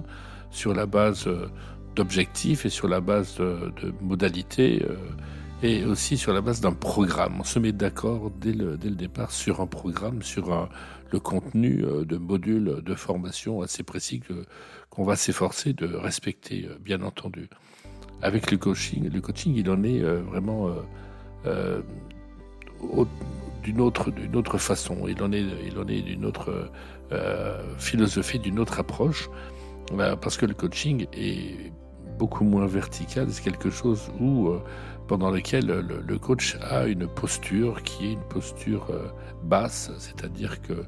sur 0.50 0.74
la 0.74 0.86
base 0.86 1.26
euh, 1.26 1.48
d'objectifs 1.94 2.66
et 2.66 2.70
sur 2.70 2.88
la 2.88 3.00
base 3.00 3.36
de, 3.36 3.72
modalités 4.00 4.84
euh, 4.88 4.96
et 5.62 5.84
aussi 5.84 6.16
sur 6.16 6.32
la 6.32 6.40
base 6.40 6.60
d'un 6.60 6.72
programme. 6.72 7.36
On 7.40 7.44
se 7.44 7.58
met 7.58 7.72
d'accord 7.72 8.30
dès 8.30 8.52
le, 8.52 8.76
dès 8.76 8.88
le 8.88 8.96
départ 8.96 9.30
sur 9.30 9.60
un 9.60 9.66
programme, 9.66 10.22
sur 10.22 10.68
le 11.12 11.20
contenu 11.20 11.84
euh, 11.84 12.04
de 12.04 12.16
modules 12.16 12.82
de 12.84 12.94
formation 12.94 13.62
assez 13.62 13.82
précis 13.82 14.22
qu'on 14.90 15.04
va 15.04 15.16
s'efforcer 15.16 15.72
de 15.72 15.86
respecter, 15.94 16.68
bien 16.80 17.02
entendu. 17.02 17.48
Avec 18.22 18.50
le 18.50 18.58
coaching, 18.58 19.10
le 19.10 19.20
coaching, 19.20 19.54
il 19.56 19.70
en 19.70 19.82
est 19.82 20.00
vraiment 20.02 20.68
d'une 23.62 23.80
autre, 23.80 24.10
d'une 24.10 24.36
autre 24.36 24.58
façon. 24.58 25.06
Il 25.08 25.22
en 25.22 25.32
est, 25.32 25.44
il 25.66 25.78
en 25.78 25.86
est 25.86 26.02
d'une 26.02 26.24
autre 26.24 26.70
euh, 27.12 27.76
philosophie, 27.78 28.38
d'une 28.38 28.58
autre 28.58 28.78
approche, 28.80 29.28
parce 30.20 30.36
que 30.36 30.46
le 30.46 30.54
coaching 30.54 31.06
est 31.12 31.72
beaucoup 32.18 32.44
moins 32.44 32.66
vertical, 32.66 33.26
c'est 33.30 33.42
quelque 33.42 33.70
chose 33.70 34.12
où 34.20 34.48
euh, 34.48 34.62
pendant 35.10 35.30
lequel 35.32 35.66
le, 35.66 36.18
coach 36.18 36.56
a 36.62 36.86
une 36.86 37.08
posture 37.08 37.82
qui 37.82 38.06
est 38.06 38.12
une 38.12 38.28
posture 38.28 38.86
euh, 38.90 39.08
basse, 39.42 39.90
c'est-à-dire 39.98 40.62
que 40.62 40.84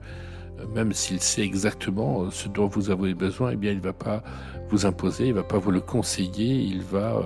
même 0.72 0.92
s'il 0.92 1.20
sait 1.20 1.42
exactement 1.42 2.30
ce 2.30 2.46
dont 2.48 2.68
vous 2.68 2.90
avez 2.90 3.14
besoin, 3.14 3.50
eh 3.50 3.56
bien 3.56 3.72
il 3.72 3.78
ne 3.78 3.82
va 3.82 3.92
pas 3.92 4.22
vous 4.68 4.86
imposer, 4.86 5.24
il 5.24 5.30
ne 5.30 5.40
va 5.40 5.42
pas 5.42 5.58
vous 5.58 5.72
le 5.72 5.80
conseiller, 5.80 6.54
il 6.54 6.82
va 6.82 7.20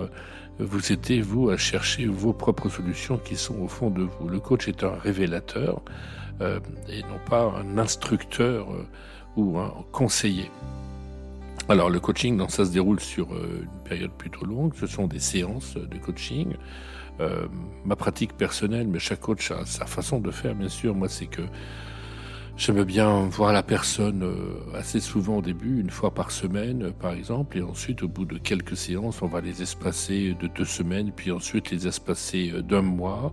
vous 0.58 0.90
aider 0.90 1.20
vous 1.20 1.50
à 1.50 1.58
chercher 1.58 2.06
vos 2.06 2.32
propres 2.32 2.70
solutions 2.70 3.18
qui 3.18 3.36
sont 3.36 3.60
au 3.60 3.68
fond 3.68 3.90
de 3.90 4.04
vous. 4.04 4.30
Le 4.30 4.40
coach 4.40 4.66
est 4.66 4.82
un 4.82 4.94
révélateur. 4.94 5.82
Euh, 6.42 6.60
et 6.88 7.02
non 7.02 7.18
pas 7.28 7.44
un 7.44 7.78
instructeur 7.78 8.70
euh, 8.70 8.86
ou 9.36 9.58
un 9.58 9.72
conseiller. 9.92 10.50
Alors 11.68 11.90
le 11.90 11.98
coaching, 11.98 12.40
ça 12.48 12.64
se 12.64 12.70
déroule 12.70 13.00
sur 13.00 13.32
euh, 13.32 13.62
une 13.64 13.82
période 13.82 14.12
plutôt 14.12 14.44
longue, 14.44 14.72
ce 14.76 14.86
sont 14.86 15.08
des 15.08 15.18
séances 15.18 15.76
de 15.76 15.98
coaching. 15.98 16.54
ma 17.84 17.96
pratique 17.96 18.36
personnelle, 18.36 18.88
mais 18.88 18.98
chaque 18.98 19.20
coach 19.20 19.50
a 19.50 19.64
sa 19.64 19.86
façon 19.86 20.20
de 20.20 20.30
faire, 20.30 20.54
bien 20.54 20.68
sûr. 20.68 20.94
Moi, 20.94 21.08
c'est 21.08 21.26
que 21.26 21.42
j'aime 22.56 22.84
bien 22.84 23.26
voir 23.28 23.52
la 23.52 23.62
personne 23.62 24.22
assez 24.74 25.00
souvent 25.00 25.38
au 25.38 25.42
début, 25.42 25.80
une 25.80 25.90
fois 25.90 26.12
par 26.12 26.30
semaine, 26.30 26.92
par 26.92 27.14
exemple, 27.14 27.56
et 27.56 27.62
ensuite, 27.62 28.02
au 28.02 28.08
bout 28.08 28.26
de 28.26 28.36
quelques 28.36 28.76
séances, 28.76 29.22
on 29.22 29.28
va 29.28 29.40
les 29.40 29.62
espacer 29.62 30.36
de 30.38 30.46
deux 30.46 30.66
semaines, 30.66 31.10
puis 31.10 31.32
ensuite 31.32 31.70
les 31.70 31.86
espacer 31.88 32.52
d'un 32.62 32.82
mois. 32.82 33.32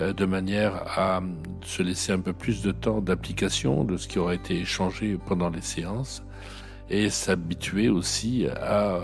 Euh, 0.00 0.12
de 0.12 0.24
manière 0.24 0.82
à 0.98 1.22
se 1.62 1.82
laisser 1.82 2.10
un 2.10 2.18
peu 2.18 2.32
plus 2.32 2.62
de 2.62 2.72
temps 2.72 3.00
d'application 3.00 3.84
de 3.84 3.96
ce 3.96 4.08
qui 4.08 4.18
aura 4.18 4.34
été 4.34 4.58
échangé 4.58 5.16
pendant 5.24 5.50
les 5.50 5.60
séances 5.60 6.24
et 6.90 7.10
s'habituer 7.10 7.88
aussi 7.88 8.46
à 8.60 8.96
euh, 8.96 9.00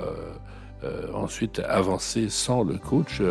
euh, 0.84 1.12
ensuite 1.12 1.60
avancer 1.60 2.28
sans 2.28 2.62
le 2.62 2.78
coach. 2.78 3.22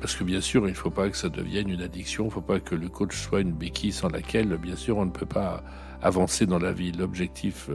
parce 0.00 0.14
que 0.16 0.24
bien 0.24 0.40
sûr, 0.40 0.66
il 0.66 0.70
ne 0.70 0.76
faut 0.76 0.90
pas 0.90 1.10
que 1.10 1.16
ça 1.16 1.28
devienne 1.28 1.68
une 1.68 1.82
addiction, 1.82 2.24
il 2.24 2.28
ne 2.28 2.32
faut 2.32 2.40
pas 2.40 2.60
que 2.60 2.74
le 2.74 2.88
coach 2.88 3.14
soit 3.14 3.40
une 3.40 3.52
béquille 3.52 3.92
sans 3.92 4.08
laquelle, 4.08 4.56
bien 4.56 4.76
sûr, 4.76 4.96
on 4.96 5.04
ne 5.04 5.10
peut 5.10 5.26
pas 5.26 5.62
avancer 6.00 6.46
dans 6.46 6.58
la 6.58 6.72
vie. 6.72 6.92
L'objectif 6.92 7.68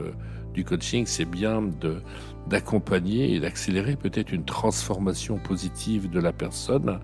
du 0.52 0.64
coaching, 0.64 1.06
c'est 1.06 1.24
bien 1.24 1.62
d'accompagner 2.48 3.34
et 3.34 3.40
d'accélérer 3.40 3.94
peut-être 3.94 4.32
une 4.32 4.44
transformation 4.44 5.38
positive 5.38 6.10
de 6.10 6.20
la 6.20 6.32
personne 6.32 6.98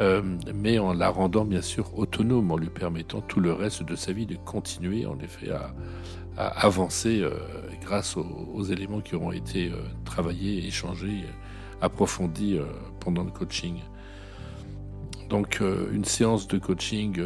euh, 0.00 0.22
mais 0.52 0.78
en 0.78 0.92
la 0.92 1.08
rendant 1.08 1.44
bien 1.44 1.62
sûr 1.62 1.96
autonome, 1.96 2.50
en 2.50 2.56
lui 2.56 2.68
permettant 2.68 3.20
tout 3.20 3.38
le 3.38 3.52
reste 3.52 3.84
de 3.84 3.94
sa 3.94 4.12
vie 4.12 4.26
de 4.26 4.34
continuer 4.36 5.06
en 5.06 5.18
effet 5.20 5.50
à, 5.50 5.72
avancer 6.36 7.20
euh, 7.20 7.30
grâce 7.80 8.16
aux, 8.16 8.62
éléments 8.64 9.00
qui 9.00 9.14
auront 9.14 9.32
été 9.32 9.70
euh, 9.70 9.76
travaillés, 10.04 10.66
échangés, 10.66 11.24
approfondis 11.80 12.58
pendant 13.00 13.24
le 13.24 13.30
coaching. 13.30 13.76
Donc 15.28 15.60
une 15.92 16.04
séance 16.04 16.46
de 16.48 16.58
coaching, 16.58 17.20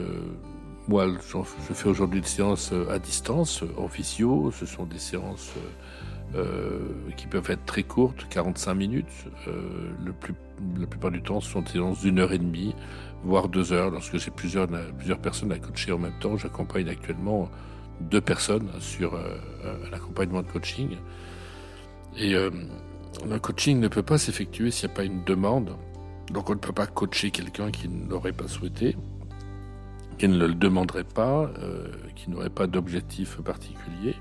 moi 0.89 1.07
je 1.09 1.75
fais 1.75 1.89
aujourd'hui 1.89 2.19
une 2.19 2.25
séance 2.25 2.73
à 2.91 2.99
distance, 2.99 3.63
en 3.77 3.87
visio, 3.87 4.51
ce 4.51 4.67
sont 4.67 4.85
des 4.85 4.99
séances 4.99 5.53
euh, 6.35 6.79
qui 7.17 7.27
peuvent 7.27 7.51
être 7.51 7.65
très 7.65 7.85
courtes, 7.85 8.27
45 8.29 8.75
minutes. 8.75 9.07
Euh, 9.47 9.91
le 10.05 10.13
plus, 10.13 10.35
la 10.79 10.87
plupart 10.87 11.11
du 11.11 11.23
temps, 11.23 11.41
ce 11.41 11.51
sont 11.51 11.63
des 11.63 11.71
séances 11.71 12.03
d'une 12.03 12.19
heure 12.19 12.33
et 12.33 12.39
demie, 12.39 12.75
voire 13.25 13.49
deux 13.49 13.73
heures. 13.73 13.91
Lorsque 13.91 14.19
j'ai 14.19 14.31
plusieurs, 14.31 14.69
plusieurs 14.99 15.21
personnes 15.21 15.53
à 15.53 15.59
coacher 15.59 15.93
en 15.93 15.99
même 15.99 16.19
temps, 16.21 16.37
j'accompagne 16.37 16.91
actuellement 16.91 17.49
deux 18.01 18.21
personnes 18.21 18.69
sur 18.81 19.15
euh, 19.15 19.37
un 19.91 19.93
accompagnement 19.93 20.43
de 20.43 20.49
coaching. 20.49 20.97
Et 22.17 22.33
le 22.33 23.39
coaching 23.39 23.79
ne 23.79 23.87
peut 23.87 24.03
pas 24.03 24.19
s'effectuer 24.19 24.73
s'il 24.73 24.89
n'y 24.89 24.95
a 24.95 24.97
pas 24.97 25.05
une 25.05 25.23
demande. 25.23 25.77
Donc 26.33 26.51
on 26.51 26.55
ne 26.55 26.59
peut 26.59 26.73
pas 26.73 26.87
coacher 26.87 27.31
quelqu'un 27.31 27.71
qui 27.71 27.89
ne 27.89 28.09
l'aurait 28.11 28.33
pas 28.33 28.49
souhaité, 28.49 28.97
qui 30.19 30.27
ne 30.27 30.37
le 30.37 30.55
demanderait 30.55 31.05
pas, 31.05 31.49
qui 32.17 32.29
n'aurait 32.31 32.51
pas 32.51 32.67
d'objectif 32.67 33.37
particulier. 33.43 34.17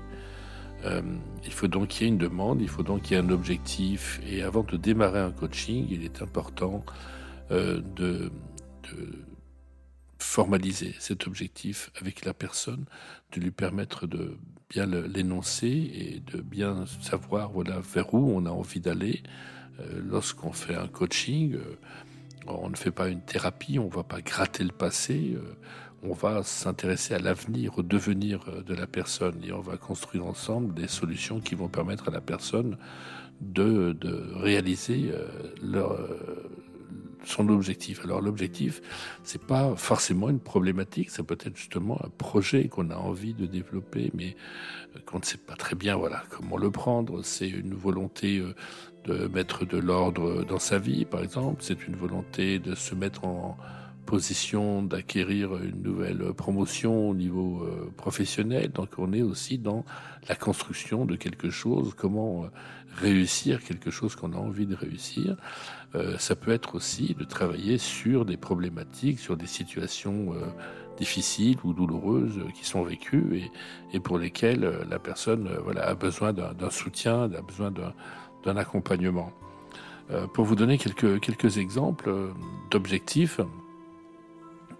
Euh, 0.84 1.02
il 1.44 1.52
faut 1.52 1.66
donc 1.66 1.88
qu'il 1.88 2.06
y 2.06 2.10
ait 2.10 2.12
une 2.12 2.18
demande, 2.18 2.60
il 2.60 2.68
faut 2.68 2.82
donc 2.82 3.02
qu'il 3.02 3.16
y 3.16 3.20
ait 3.20 3.22
un 3.22 3.30
objectif. 3.30 4.20
Et 4.26 4.42
avant 4.42 4.62
de 4.62 4.76
démarrer 4.76 5.20
un 5.20 5.32
coaching, 5.32 5.86
il 5.90 6.04
est 6.04 6.22
important 6.22 6.84
euh, 7.50 7.80
de, 7.96 8.30
formaliser 10.18 10.94
cet 10.98 11.26
objectif 11.26 11.90
avec 12.00 12.24
la 12.24 12.34
personne, 12.34 12.84
de 13.32 13.40
lui 13.40 13.50
permettre 13.50 14.06
de 14.06 14.36
bien 14.68 14.86
l'énoncer 14.86 15.68
et 15.68 16.20
de 16.20 16.40
bien 16.40 16.84
savoir 17.00 17.50
voilà 17.50 17.80
vers 17.80 18.12
où 18.14 18.32
on 18.34 18.46
a 18.46 18.50
envie 18.50 18.80
d'aller. 18.80 19.22
Euh, 19.80 20.00
lorsqu'on 20.04 20.52
fait 20.52 20.74
un 20.74 20.88
coaching, 20.88 21.56
on 22.46 22.68
ne 22.68 22.76
fait 22.76 22.90
pas 22.90 23.08
une 23.08 23.20
thérapie, 23.22 23.78
on 23.78 23.86
ne 23.86 23.94
va 23.94 24.02
pas 24.02 24.20
gratter 24.20 24.64
le 24.64 24.72
passé 24.72 25.36
on 26.02 26.12
va 26.12 26.42
s'intéresser 26.42 27.14
à 27.14 27.18
l'avenir, 27.18 27.78
au 27.78 27.82
devenir 27.82 28.40
euh, 28.48 28.62
de 28.62 28.74
la 28.74 28.86
personne 28.86 29.42
et 29.44 29.52
on 29.52 29.60
va 29.60 29.76
construire 29.76 30.26
ensemble 30.26 30.74
des 30.74 30.88
solutions 30.88 31.40
qui 31.40 31.54
vont 31.54 31.68
permettre 31.68 32.08
à 32.08 32.10
la 32.10 32.20
personne 32.20 32.76
de, 33.40 33.96
réaliser 34.34 35.10
euh, 35.12 35.28
leur, 35.62 35.92
euh, 35.92 36.50
son 37.24 37.48
objectif. 37.48 38.04
Alors 38.04 38.20
l'objectif, 38.20 38.80
c'est 39.22 39.42
pas 39.42 39.74
forcément 39.76 40.28
une 40.28 40.40
problématique, 40.40 41.10
ça 41.10 41.22
peut 41.22 41.38
être 41.40 41.56
justement 41.56 41.98
un 42.04 42.10
projet 42.10 42.68
qu'on 42.68 42.90
a 42.90 42.96
envie 42.96 43.34
de 43.34 43.46
développer, 43.46 44.10
mais 44.14 44.36
qu'on 45.06 45.18
ne 45.18 45.24
sait 45.24 45.38
pas 45.38 45.54
très 45.54 45.76
bien 45.76 45.96
voilà 45.96 46.22
comment 46.30 46.56
le 46.56 46.70
prendre. 46.70 47.22
C'est 47.24 47.48
une 47.48 47.74
volonté 47.74 48.42
de 49.04 49.28
mettre 49.28 49.64
de 49.64 49.78
l'ordre 49.78 50.44
dans 50.44 50.58
sa 50.58 50.78
vie, 50.78 51.04
par 51.04 51.22
exemple. 51.22 51.62
C'est 51.62 51.86
une 51.86 51.96
volonté 51.96 52.58
de 52.58 52.74
se 52.74 52.94
mettre 52.94 53.24
en 53.24 53.56
position 54.08 54.82
d'acquérir 54.82 55.54
une 55.58 55.82
nouvelle 55.82 56.32
promotion 56.32 57.10
au 57.10 57.14
niveau 57.14 57.62
euh, 57.62 57.92
professionnel. 57.98 58.70
Donc 58.72 58.88
on 58.96 59.12
est 59.12 59.20
aussi 59.20 59.58
dans 59.58 59.84
la 60.30 60.34
construction 60.34 61.04
de 61.04 61.14
quelque 61.14 61.50
chose, 61.50 61.92
comment 61.94 62.44
euh, 62.44 62.48
réussir 62.94 63.62
quelque 63.62 63.90
chose 63.90 64.16
qu'on 64.16 64.32
a 64.32 64.36
envie 64.36 64.64
de 64.64 64.74
réussir. 64.74 65.36
Euh, 65.94 66.18
ça 66.18 66.36
peut 66.36 66.52
être 66.52 66.74
aussi 66.74 67.14
de 67.14 67.24
travailler 67.24 67.78
sur 67.78 68.24
des 68.24 68.36
problématiques, 68.36 69.18
sur 69.18 69.36
des 69.36 69.46
situations 69.46 70.34
difficiles 70.98 71.58
ou 71.64 71.72
douloureuses 71.72 72.40
qui 72.54 72.66
sont 72.66 72.82
vécues 72.82 73.50
et, 73.92 74.00
pour 74.00 74.18
lesquelles 74.18 74.68
la 74.88 74.98
personne 74.98 75.48
a 75.80 75.94
besoin 75.94 76.32
d'un 76.32 76.70
soutien, 76.70 77.22
a 77.22 77.40
besoin 77.40 77.70
d'un 77.70 78.56
accompagnement. 78.56 79.32
pour 80.34 80.44
vous 80.44 80.56
donner 80.56 80.76
quelques, 80.76 81.58
exemples 81.58 82.32
d'objectifs, 82.70 83.40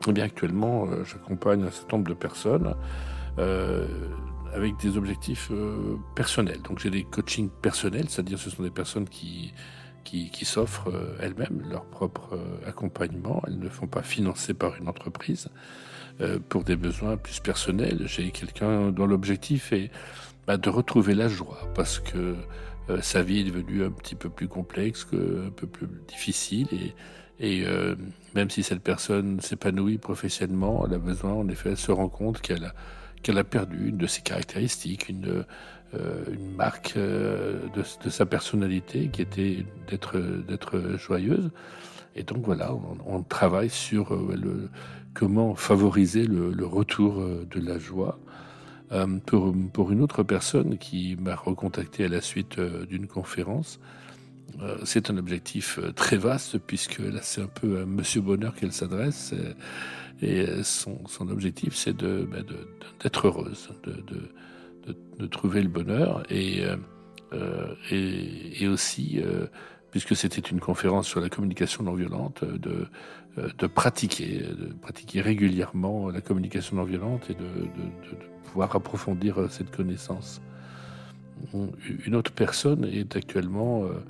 eh 0.07 0.12
bien, 0.12 0.25
actuellement, 0.25 0.87
euh, 0.87 1.05
j'accompagne 1.05 1.64
un 1.64 1.71
certain 1.71 1.97
nombre 1.97 2.09
de 2.09 2.14
personnes 2.14 2.75
avec 4.53 4.77
des 4.79 4.97
objectifs 4.97 5.53
personnels. 6.16 6.61
Donc 6.62 6.81
j'ai 6.81 6.90
des 6.90 7.05
coachings 7.05 7.51
personnels, 7.51 8.09
c'est-à-dire 8.09 8.38
ce 8.38 8.51
sont 8.51 8.64
des 8.64 8.71
personnes 8.71 9.09
qui 9.09 9.53
qui, 10.11 10.44
s'offrent 10.44 10.90
elles-mêmes 11.21 11.62
leur 11.71 11.85
propre 11.85 12.38
accompagnement. 12.66 13.42
Elles 13.47 13.59
ne 13.59 13.68
font 13.68 13.87
pas 13.87 14.03
financer 14.03 14.55
par 14.55 14.77
une 14.77 14.88
entreprise 14.88 15.49
pour 16.49 16.64
des 16.64 16.77
besoins 16.77 17.16
plus 17.16 17.40
personnels. 17.40 18.03
J'ai 18.07 18.31
quelqu'un 18.31 18.90
dont 18.90 19.07
l'objectif 19.07 19.73
est 19.73 19.90
bah, 20.49 20.57
de 20.57 20.71
retrouver 20.71 21.14
la 21.14 21.29
joie 21.29 21.68
parce 21.75 21.99
que 21.99 22.35
euh, 22.88 23.03
sa 23.03 23.23
vie 23.23 23.40
est 23.40 23.44
devenue 23.44 23.85
un 23.85 23.90
petit 23.90 24.14
peu 24.14 24.31
plus 24.31 24.49
complexe, 24.49 25.07
un 25.12 25.51
peu 25.51 25.66
plus 25.66 25.87
difficile 26.09 26.68
et, 27.38 27.64
euh, 27.66 27.94
même 28.35 28.49
si 28.49 28.62
cette 28.62 28.83
personne 28.83 29.40
s'épanouit 29.40 29.99
professionnellement, 29.99 30.87
elle 30.87 30.94
a 30.94 30.99
besoin, 30.99 31.33
en 31.33 31.49
effet, 31.49 31.71
elle 31.71 31.77
se 31.77 31.92
rend 31.92 32.09
compte 32.09 32.40
qu'elle 32.40 32.64
a, 32.64 32.75
qu'elle 33.23 33.37
a 33.37 33.44
perdu 33.44 33.90
une 33.90 33.99
de 33.99 34.07
ses 34.07 34.23
caractéristiques, 34.23 35.11
une, 35.11 35.29
euh, 35.29 35.42
une 35.94 36.55
marque 36.55 36.96
de, 36.96 37.68
de, 38.05 38.11
sa 38.11 38.27
personnalité 38.27 39.09
qui 39.09 39.22
était 39.22 39.64
d'être, 39.88 40.96
joyeuse. 40.98 41.51
Et 42.14 42.24
donc 42.24 42.44
voilà, 42.44 42.72
on, 43.07 43.22
travaille 43.22 43.70
sur 43.70 44.14
le, 44.14 44.68
comment 45.14 45.55
favoriser 45.55 46.27
le, 46.27 46.66
retour 46.66 47.22
de 47.22 47.61
la 47.61 47.79
joie 47.79 48.18
euh, 48.92 49.18
pour, 49.72 49.92
une 49.92 50.03
autre 50.03 50.22
personne 50.22 50.79
qui 50.79 51.16
m'a 51.20 51.35
recontacté 51.35 52.05
à 52.05 52.09
la 52.09 52.20
suite 52.20 52.59
euh, 52.59 52.87
d'une 52.87 53.07
conférence, 53.07 53.81
euh, 54.62 54.79
c'est 54.85 55.11
un 55.11 55.18
objectif 55.18 55.79
très 55.94 56.16
vaste 56.16 56.59
puisque 56.59 56.98
là 56.98 57.20
c'est 57.22 57.42
un 57.42 57.48
peu 57.48 57.81
à 57.81 57.87
Monsieur 57.87 58.22
Bonheur 58.22 58.55
qu'elle 58.55 58.72
s'adresse 58.72 59.35
et 60.22 60.46
son, 60.62 60.98
objectif 61.31 61.77
c'est 61.77 62.03
bah, 62.03 62.38
d'être 63.01 63.27
heureuse, 63.27 63.68
de, 63.85 64.31
de, 64.88 64.96
de, 65.18 65.27
trouver 65.27 65.62
le 65.62 65.68
bonheur 65.68 66.22
et, 66.31 66.62
et, 67.90 68.62
et, 68.62 68.68
aussi 68.68 69.20
puisque 69.90 70.16
c'était 70.16 70.40
une 70.40 70.61
conférence 70.61 71.07
sur 71.07 71.20
la 71.20 71.29
communication 71.29 71.85
non 71.85 71.94
violente, 71.94 72.44
de, 72.44 72.88
de 73.37 73.66
pratiquer, 73.66 74.38
de 74.38 74.72
pratiquer 74.81 75.20
régulièrement 75.20 76.11
la 76.11 76.20
communication 76.20 76.77
non 76.77 76.85
violente 76.85 77.31
et 77.31 77.35
de, 77.35 77.44
pouvoir 78.44 78.74
approfondir 78.74 79.38
euh, 79.38 79.48
cette 79.48 79.70
connaissance. 79.74 80.40
Une 81.53 82.14
autre 82.14 82.33
personne 82.33 82.85
est 82.85 83.14
actuellement 83.14 83.85
euh, 83.85 84.03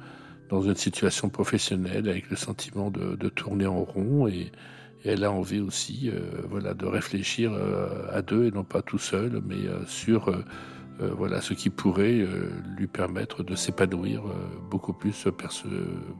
dans 0.49 0.62
une 0.62 0.77
situation 0.77 1.29
professionnelle 1.29 2.09
avec 2.09 2.31
le 2.31 2.37
sentiment 2.37 2.91
de, 2.91 3.29
tourner 3.29 3.67
en 3.67 3.83
rond 3.83 4.29
et, 4.29 4.53
elle 5.05 5.25
a 5.25 5.31
envie 5.31 5.61
aussi 5.61 6.11
euh, 6.11 6.43
voilà, 6.49 6.75
de 6.75 6.87
réfléchir 6.87 7.53
à 8.11 8.23
deux 8.23 8.47
et 8.47 8.51
non 8.51 8.65
pas 8.65 8.83
tout 8.83 8.99
seul, 8.99 9.43
mais 9.47 9.69
sur 9.87 10.33
voilà, 11.01 11.41
ce 11.41 11.55
qui 11.55 11.71
pourrait 11.71 12.27
lui 12.77 12.89
permettre 12.89 13.45
de 13.45 13.55
s'épanouir 13.55 14.25
beaucoup 14.69 14.93
plus 14.93 15.29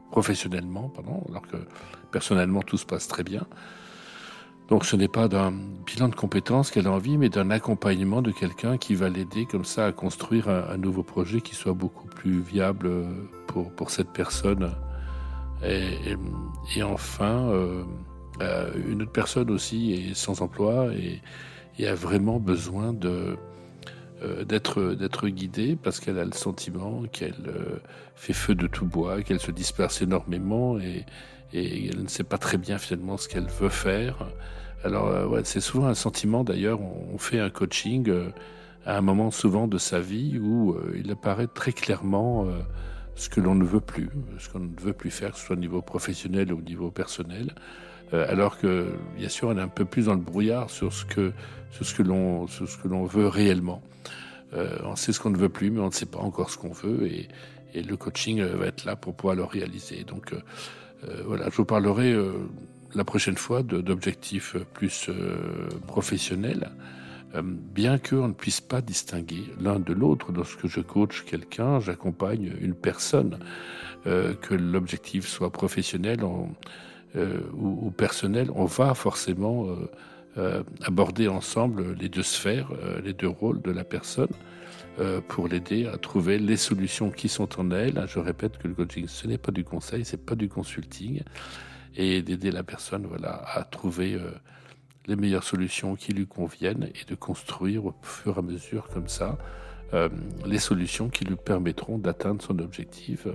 professionnellement, 0.09 0.87
pardon, 0.87 1.21
alors 1.27 1.41
que 1.41 1.57
personnellement 2.11 2.61
tout 2.61 2.77
se 2.77 2.85
passe 2.85 3.09
très 3.09 3.23
bien. 3.23 3.45
Donc 4.69 4.85
ce 4.85 4.95
n'est 4.95 5.07
pas 5.07 5.27
d'un 5.27 5.51
bilan 5.85 6.09
de 6.09 6.15
compétences 6.15 6.69
qu'elle 6.69 6.85
a 6.85 6.91
envie, 6.91 7.17
mais 7.17 7.29
d'un 7.29 7.49
accompagnement 7.49 8.21
de 8.21 8.31
quelqu'un 8.31 8.77
qui 8.77 8.93
va 8.93 9.09
l'aider 9.09 9.47
comme 9.47 9.65
ça 9.65 9.87
à 9.87 9.91
construire 9.91 10.47
un, 10.47 10.77
nouveau 10.77 11.01
projet 11.01 11.41
qui 11.41 11.55
soit 11.55 11.73
beaucoup 11.73 12.07
plus 12.07 12.39
viable 12.39 12.91
pour, 13.47 13.71
pour 13.71 13.89
cette 13.89 14.11
personne. 14.11 14.71
Et, 15.65 16.15
et, 16.75 16.83
enfin, 16.83 17.49
euh, 17.49 17.83
euh, 18.41 18.71
une 18.87 19.01
autre 19.01 19.11
personne 19.11 19.51
aussi 19.51 19.93
est 19.93 20.13
sans 20.13 20.41
emploi 20.41 20.89
et, 20.93 21.21
a 21.85 21.95
vraiment 21.95 22.41
besoin 22.41 22.93
euh, 23.05 24.43
d'être 24.43 25.27
guidée 25.29 25.77
parce 25.81 26.01
qu'elle 26.01 26.19
a 26.19 26.25
le 26.25 26.33
sentiment 26.33 27.03
qu'elle 27.09 27.47
euh, 27.47 27.79
fait 28.15 28.33
feu 28.33 28.53
de 28.53 28.67
tout 28.67 28.85
bois, 28.85 29.21
qu'elle 29.21 29.39
se 29.39 29.51
disperse 29.51 30.01
énormément 30.01 30.77
et, 30.77 31.05
et 31.53 31.87
elle 31.87 32.03
ne 32.03 32.07
sait 32.09 32.25
pas 32.25 32.37
très 32.37 32.57
bien 32.57 32.77
finalement 32.77 33.15
ce 33.15 33.29
qu'elle 33.29 33.47
veut 33.47 33.69
faire. 33.69 34.27
Alors, 34.83 35.39
c'est 35.45 35.61
souvent 35.61 35.87
un 35.87 35.93
sentiment 35.93 36.43
d'ailleurs. 36.43 36.81
On, 36.81 37.17
fait 37.17 37.39
un 37.39 37.49
coaching 37.49 38.11
à 38.85 38.97
un 38.97 39.01
moment 39.01 39.31
souvent 39.31 39.67
de 39.67 39.77
sa 39.77 40.01
vie 40.01 40.37
où 40.37 40.77
il 40.95 41.11
apparaît 41.11 41.47
très 41.47 41.73
clairement 41.73 42.47
ce 43.15 43.27
que 43.29 43.41
l'on 43.41 43.55
ne 43.55 43.65
veut 43.65 43.81
plus, 43.81 44.09
ce 44.37 44.49
qu'on 44.49 44.59
ne 44.59 44.79
veut 44.79 44.93
plus 44.93 45.11
faire, 45.11 45.31
que 45.31 45.37
ce 45.37 45.45
soit 45.45 45.55
au 45.55 45.59
niveau 45.59 45.81
professionnel 45.81 46.53
ou 46.53 46.59
au 46.59 46.61
niveau 46.61 46.91
personnel. 46.91 47.53
Alors 48.11 48.57
que, 48.57 48.87
bien 49.17 49.29
sûr, 49.29 49.49
on 49.49 49.57
est 49.57 49.61
un 49.61 49.67
peu 49.67 49.85
plus 49.85 50.05
dans 50.05 50.13
le 50.13 50.19
brouillard 50.19 50.69
sur 50.69 50.91
ce 50.93 51.05
que, 51.05 51.31
sur 51.71 51.85
ce 51.85 51.93
que 51.93 52.03
l'on, 52.03 52.47
sur 52.47 52.67
ce 52.67 52.77
que 52.77 52.87
l'on 52.87 53.05
veut 53.05 53.27
réellement. 53.27 53.81
on 54.53 54.95
sait 54.95 55.13
ce 55.13 55.19
qu'on 55.19 55.29
ne 55.29 55.37
veut 55.37 55.49
plus, 55.49 55.69
mais 55.69 55.79
on 55.79 55.87
ne 55.87 55.91
sait 55.91 56.07
pas 56.07 56.19
encore 56.19 56.49
ce 56.49 56.57
qu'on 56.57 56.73
veut, 56.73 57.07
et, 57.07 57.27
et, 57.73 57.83
le 57.83 57.97
coaching 57.97 58.41
va 58.41 58.65
être 58.65 58.85
là 58.85 58.95
pour 58.95 59.13
pouvoir 59.15 59.35
le 59.35 59.43
réaliser. 59.43 60.03
Donc, 60.03 60.33
voilà, 61.25 61.49
je 61.49 61.57
vous 61.57 61.65
parlerai 61.65 62.15
la 62.95 63.03
prochaine 63.03 63.37
fois 63.37 63.63
d'objectifs 63.63 64.57
plus 64.73 65.07
euh, 65.09 65.69
professionnels, 65.87 66.71
euh, 67.35 67.41
bien 67.43 67.97
qu'on 67.97 68.29
ne 68.29 68.33
puisse 68.33 68.61
pas 68.61 68.81
distinguer 68.81 69.43
l'un 69.59 69.79
de 69.79 69.93
l'autre. 69.93 70.31
Lorsque 70.31 70.67
je 70.67 70.81
coach 70.81 71.23
quelqu'un, 71.23 71.79
j'accompagne 71.79 72.53
une 72.59 72.73
personne, 72.73 73.39
euh, 74.07 74.33
que 74.33 74.53
l'objectif 74.53 75.27
soit 75.27 75.51
professionnel 75.51 76.23
ou, 77.15 77.87
ou, 77.87 77.91
personnel, 77.91 78.49
on 78.53 78.65
va 78.65 78.93
forcément 78.93 79.67
aborder 80.83 81.27
ensemble 81.27 81.93
les 81.93 82.09
deux 82.09 82.23
sphères, 82.23 82.69
les 83.03 83.13
deux 83.13 83.27
rôles 83.27 83.61
de 83.61 83.71
la 83.71 83.83
personne 83.83 84.29
pour 85.27 85.47
l'aider 85.47 85.87
à 85.87 85.97
trouver 85.97 86.37
les 86.37 86.57
solutions 86.57 87.09
qui 87.09 87.29
sont 87.29 87.59
en 87.59 87.71
elle. 87.71 88.05
Je 88.07 88.19
répète 88.19 88.57
que 88.57 88.67
le 88.67 88.73
coaching, 88.73 89.07
ce 89.07 89.27
n'est 89.27 89.37
pas 89.37 89.51
du 89.51 89.63
conseil, 89.63 90.05
c'est 90.05 90.23
pas 90.23 90.35
du 90.35 90.49
consulting 90.49 91.21
et 91.95 92.21
d'aider 92.21 92.51
la 92.51 92.63
personne 92.63 93.05
voilà, 93.05 93.43
à 93.53 93.63
trouver 93.63 94.13
euh, 94.13 94.31
les 95.07 95.15
meilleures 95.15 95.43
solutions 95.43 95.95
qui 95.95 96.13
lui 96.13 96.27
conviennent 96.27 96.89
et 96.95 97.05
de 97.09 97.15
construire 97.15 97.85
au 97.85 97.95
fur 98.01 98.35
et 98.35 98.39
à 98.39 98.41
mesure 98.41 98.87
comme 98.87 99.07
ça 99.07 99.37
euh, 99.93 100.09
les 100.45 100.59
solutions 100.59 101.09
qui 101.09 101.25
lui 101.25 101.35
permettront 101.35 101.97
d'atteindre 101.97 102.41
son 102.41 102.59
objectif 102.59 103.25
euh, 103.25 103.33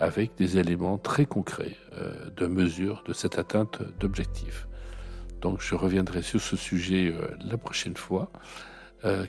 avec 0.00 0.36
des 0.36 0.58
éléments 0.58 0.98
très 0.98 1.26
concrets 1.26 1.76
de 2.36 2.46
mesure 2.46 3.02
de 3.06 3.12
cette 3.12 3.38
atteinte 3.38 3.82
d'objectif. 3.98 4.66
Donc 5.40 5.60
je 5.60 5.74
reviendrai 5.74 6.22
sur 6.22 6.40
ce 6.40 6.56
sujet 6.56 7.14
la 7.44 7.56
prochaine 7.56 7.96
fois, 7.96 8.30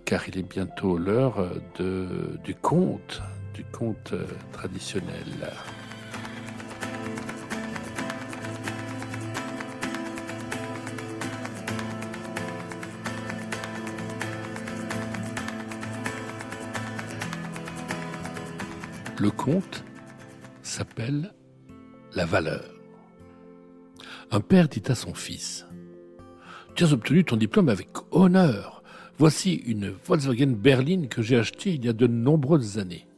car 0.06 0.28
il 0.28 0.38
est 0.38 0.50
bientôt 0.50 0.98
l'heure 0.98 1.50
du 1.78 2.56
conte, 2.56 3.22
du 3.54 3.64
conte 3.66 4.14
traditionnel. 4.52 5.26
Le 19.22 19.32
conte 19.32 19.84
s'appelle 20.80 21.34
La 22.16 22.26
valeur. 22.26 22.64
Un 24.32 24.40
père 24.40 24.70
dit 24.70 24.84
à 24.88 24.96
son 24.96 25.14
fils 25.14 25.68
Tu 26.74 26.86
as 26.86 26.94
obtenu 26.94 27.26
ton 27.26 27.36
diplôme 27.36 27.68
avec 27.68 27.90
honneur. 28.12 28.82
Voici 29.18 29.56
une 29.56 29.90
Volkswagen 29.90 30.54
berline 30.54 31.10
que 31.10 31.22
j'ai 31.22 31.38
achetée 31.38 31.72
il 31.72 31.84
y 31.84 31.90
a 31.90 31.94
de 31.94 32.08
nombreuses 32.08 32.78
années. 32.78 33.10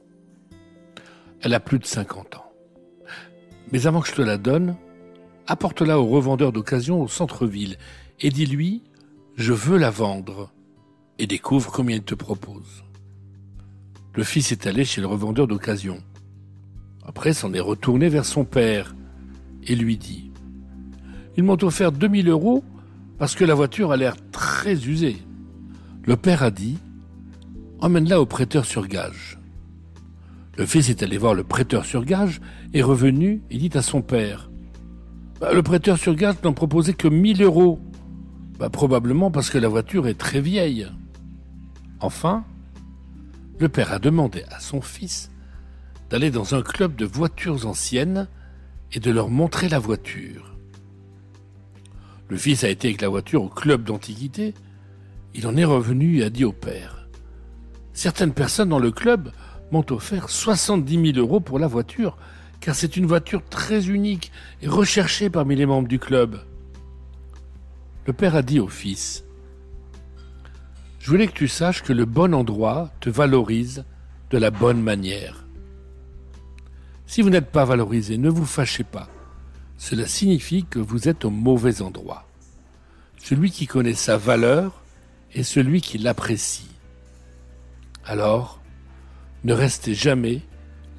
Elle 1.41 1.53
a 1.53 1.59
plus 1.59 1.77
de 1.77 1.85
50 1.85 2.37
ans. 2.37 2.51
Mais 3.71 3.85
avant 3.85 4.01
que 4.01 4.07
je 4.07 4.15
te 4.15 4.23
la 4.23 4.39
donne, 4.39 4.75
apporte-la 5.45 5.99
au 5.99 6.07
revendeur 6.07 6.51
d'occasion 6.51 6.99
au 6.99 7.07
centre-ville 7.07 7.77
et 8.21 8.31
dis-lui 8.31 8.81
Je 9.35 9.53
veux 9.53 9.77
la 9.77 9.91
vendre 9.91 10.51
et 11.19 11.27
découvre 11.27 11.71
combien 11.71 11.97
il 11.97 12.03
te 12.03 12.15
propose. 12.15 12.83
Le 14.15 14.23
fils 14.23 14.51
est 14.51 14.65
allé 14.65 14.83
chez 14.83 14.99
le 14.99 15.05
revendeur 15.05 15.45
d'occasion. 15.45 16.01
Après 17.05 17.33
s'en 17.33 17.53
est 17.53 17.59
retourné 17.59 18.09
vers 18.09 18.25
son 18.25 18.45
père 18.45 18.95
et 19.63 19.75
lui 19.75 19.97
dit 19.97 20.31
Ils 21.37 21.43
m'ont 21.43 21.63
offert 21.63 21.91
2000 21.91 22.29
euros 22.29 22.63
parce 23.17 23.35
que 23.35 23.45
la 23.45 23.53
voiture 23.53 23.91
a 23.91 23.97
l'air 23.97 24.15
très 24.31 24.85
usée. 24.87 25.17
Le 26.03 26.15
père 26.15 26.43
a 26.43 26.51
dit 26.51 26.77
Emmène-la 27.79 28.21
au 28.21 28.25
prêteur 28.25 28.65
sur 28.65 28.87
gage. 28.87 29.39
Le 30.57 30.65
fils 30.65 30.89
est 30.89 31.01
allé 31.01 31.17
voir 31.17 31.33
le 31.33 31.43
prêteur 31.43 31.85
sur 31.85 32.05
gage 32.05 32.41
et 32.73 32.83
revenu 32.83 33.41
et 33.49 33.57
dit 33.57 33.71
à 33.73 33.81
son 33.81 34.01
père 34.01 34.51
bah, 35.39 35.53
Le 35.53 35.63
prêteur 35.63 35.97
sur 35.97 36.15
gage 36.15 36.35
n'en 36.43 36.53
proposait 36.53 36.93
que 36.93 37.07
1000 37.07 37.41
euros. 37.41 37.79
Bah, 38.59 38.69
probablement 38.69 39.31
parce 39.31 39.49
que 39.49 39.57
la 39.57 39.67
voiture 39.67 40.07
est 40.07 40.19
très 40.19 40.41
vieille. 40.41 40.87
Enfin, 41.99 42.43
le 43.59 43.69
père 43.69 43.91
a 43.91 43.97
demandé 43.97 44.43
à 44.51 44.59
son 44.59 44.81
fils 44.81 45.30
d'aller 46.11 46.29
dans 46.29 46.55
un 46.55 46.61
club 46.61 46.97
de 46.97 47.05
voitures 47.05 47.65
anciennes 47.65 48.27
et 48.91 48.99
de 48.99 49.11
leur 49.11 49.29
montrer 49.29 49.69
la 49.69 49.79
voiture. 49.79 50.57
Le 52.27 52.35
fils 52.35 52.65
a 52.65 52.69
été 52.69 52.89
avec 52.89 53.01
la 53.01 53.07
voiture 53.07 53.43
au 53.43 53.47
club 53.47 53.85
d'antiquité 53.85 54.53
Il 55.33 55.47
en 55.47 55.55
est 55.55 55.63
revenu 55.63 56.19
et 56.19 56.23
a 56.25 56.29
dit 56.29 56.43
au 56.43 56.51
père 56.51 57.07
Certaines 57.93 58.33
personnes 58.33 58.69
dans 58.69 58.79
le 58.79 58.91
club 58.91 59.31
m'ont 59.71 59.85
offert 59.89 60.29
70 60.29 61.13
000 61.13 61.17
euros 61.17 61.39
pour 61.39 61.59
la 61.59 61.67
voiture, 61.67 62.17
car 62.59 62.75
c'est 62.75 62.97
une 62.97 63.05
voiture 63.05 63.43
très 63.49 63.87
unique 63.87 64.33
et 64.61 64.67
recherchée 64.67 65.29
parmi 65.29 65.55
les 65.55 65.65
membres 65.65 65.87
du 65.87 65.99
club. 65.99 66.41
Le 68.05 68.11
père 68.11 68.35
a 68.35 68.41
dit 68.41 68.59
au 68.59 68.67
fils 68.67 69.23
Je 70.99 71.09
voulais 71.09 71.27
que 71.27 71.33
tu 71.33 71.47
saches 71.47 71.83
que 71.83 71.93
le 71.93 72.03
bon 72.03 72.33
endroit 72.33 72.91
te 72.99 73.09
valorise 73.09 73.85
de 74.29 74.37
la 74.37 74.51
bonne 74.51 74.81
manière. 74.81 75.45
Si 77.11 77.21
vous 77.21 77.29
n'êtes 77.29 77.51
pas 77.51 77.65
valorisé, 77.65 78.17
ne 78.17 78.29
vous 78.29 78.45
fâchez 78.45 78.85
pas. 78.85 79.09
Cela 79.77 80.07
signifie 80.07 80.63
que 80.63 80.79
vous 80.79 81.09
êtes 81.09 81.25
au 81.25 81.29
mauvais 81.29 81.81
endroit. 81.81 82.25
Celui 83.17 83.51
qui 83.51 83.67
connaît 83.67 83.95
sa 83.95 84.15
valeur 84.15 84.81
est 85.33 85.43
celui 85.43 85.81
qui 85.81 85.97
l'apprécie. 85.97 86.69
Alors, 88.05 88.61
ne 89.43 89.51
restez 89.51 89.93
jamais 89.93 90.39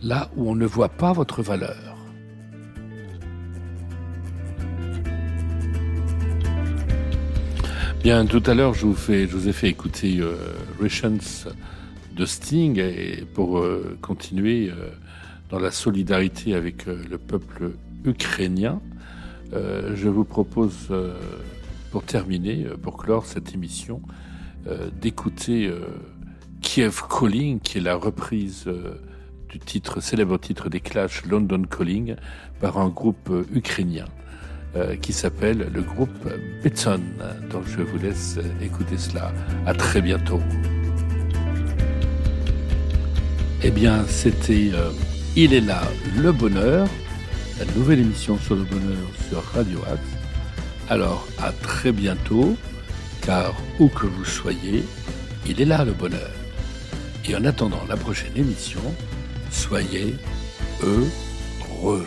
là 0.03 0.31
où 0.37 0.51
on 0.51 0.55
ne 0.55 0.67
voit 0.67 0.91
pas 0.91 1.15
votre 1.15 1.43
valeur. 1.43 1.97
Bien, 8.03 8.27
tout 8.27 8.43
à 8.45 8.53
l'heure, 8.53 8.75
je, 8.75 8.85
vous 8.85 9.49
ai 9.49 9.53
fait 9.55 9.71
écouter 9.71 10.19
euh, 10.21 10.37
de 12.15 12.27
Sting 12.27 12.79
et 12.79 13.25
pour 13.33 13.61
euh, 13.61 13.97
continuer 14.03 14.69
euh, 14.69 14.91
dans 15.53 15.59
la 15.59 15.71
solidarité 15.71 16.55
avec 16.55 16.89
euh, 16.89 16.97
le 17.11 17.19
peuple 17.19 17.73
ukrainien, 18.07 18.81
euh, 19.53 19.95
je 19.95 20.09
vous 20.09 20.25
propose, 20.25 20.89
pour 21.91 22.03
terminer, 22.05 22.67
pour 22.83 22.97
clore 22.97 23.27
cette 23.27 23.55
émission, 23.55 24.01
d'écouter 25.01 25.71
Kiev 26.63 27.03
Calling, 27.09 27.61
qui 27.61 27.79
est 27.79 27.81
la 27.83 27.97
reprise 27.97 28.67
du 29.49 29.59
titre, 29.59 30.01
célèbre 30.01 30.39
titre 30.39 30.71
des 30.71 30.81
Clash 30.81 31.27
London 31.27 31.63
Calling, 31.65 32.17
par 32.61 32.79
un 32.79 32.89
groupe 32.89 33.31
ukrainien. 33.53 34.07
qui 35.03 35.13
s'appelle 35.13 35.69
le 35.75 35.83
groupe 35.83 36.29
Beton. 36.63 37.01
Donc 37.51 37.65
je 37.67 37.83
vous 37.83 37.99
laisse 37.99 38.39
écouter 38.63 38.97
cela. 38.97 39.33
À 39.67 39.75
très 39.75 40.01
bientôt. 40.01 40.41
Eh 43.63 43.71
bien, 43.71 44.05
c'était 44.07 44.71
Il 45.35 45.55
est 45.55 45.63
là, 45.63 45.81
le 46.15 46.31
bonheur, 46.31 46.87
la 47.59 47.65
nouvelle 47.75 48.01
émission 48.01 48.39
sur 48.39 48.55
le 48.55 48.65
bonheur 48.65 49.09
sur 49.31 49.43
Radio 49.43 49.79
Axe. 49.91 50.03
Alors, 50.91 51.27
à 51.39 51.53
très 51.53 51.91
bientôt, 51.91 52.55
car 53.23 53.55
où 53.79 53.89
que 53.89 54.05
vous 54.05 54.27
soyez, 54.27 54.85
il 55.47 55.59
est 55.59 55.65
là 55.65 55.87
le 55.87 55.93
bonheur. 55.93 56.31
Et 57.27 57.35
en 57.35 57.47
attendant 57.47 57.83
la 57.89 57.97
prochaine 57.97 58.37
émission, 58.37 58.83
soyez 59.51 60.17
heureux. 60.83 62.07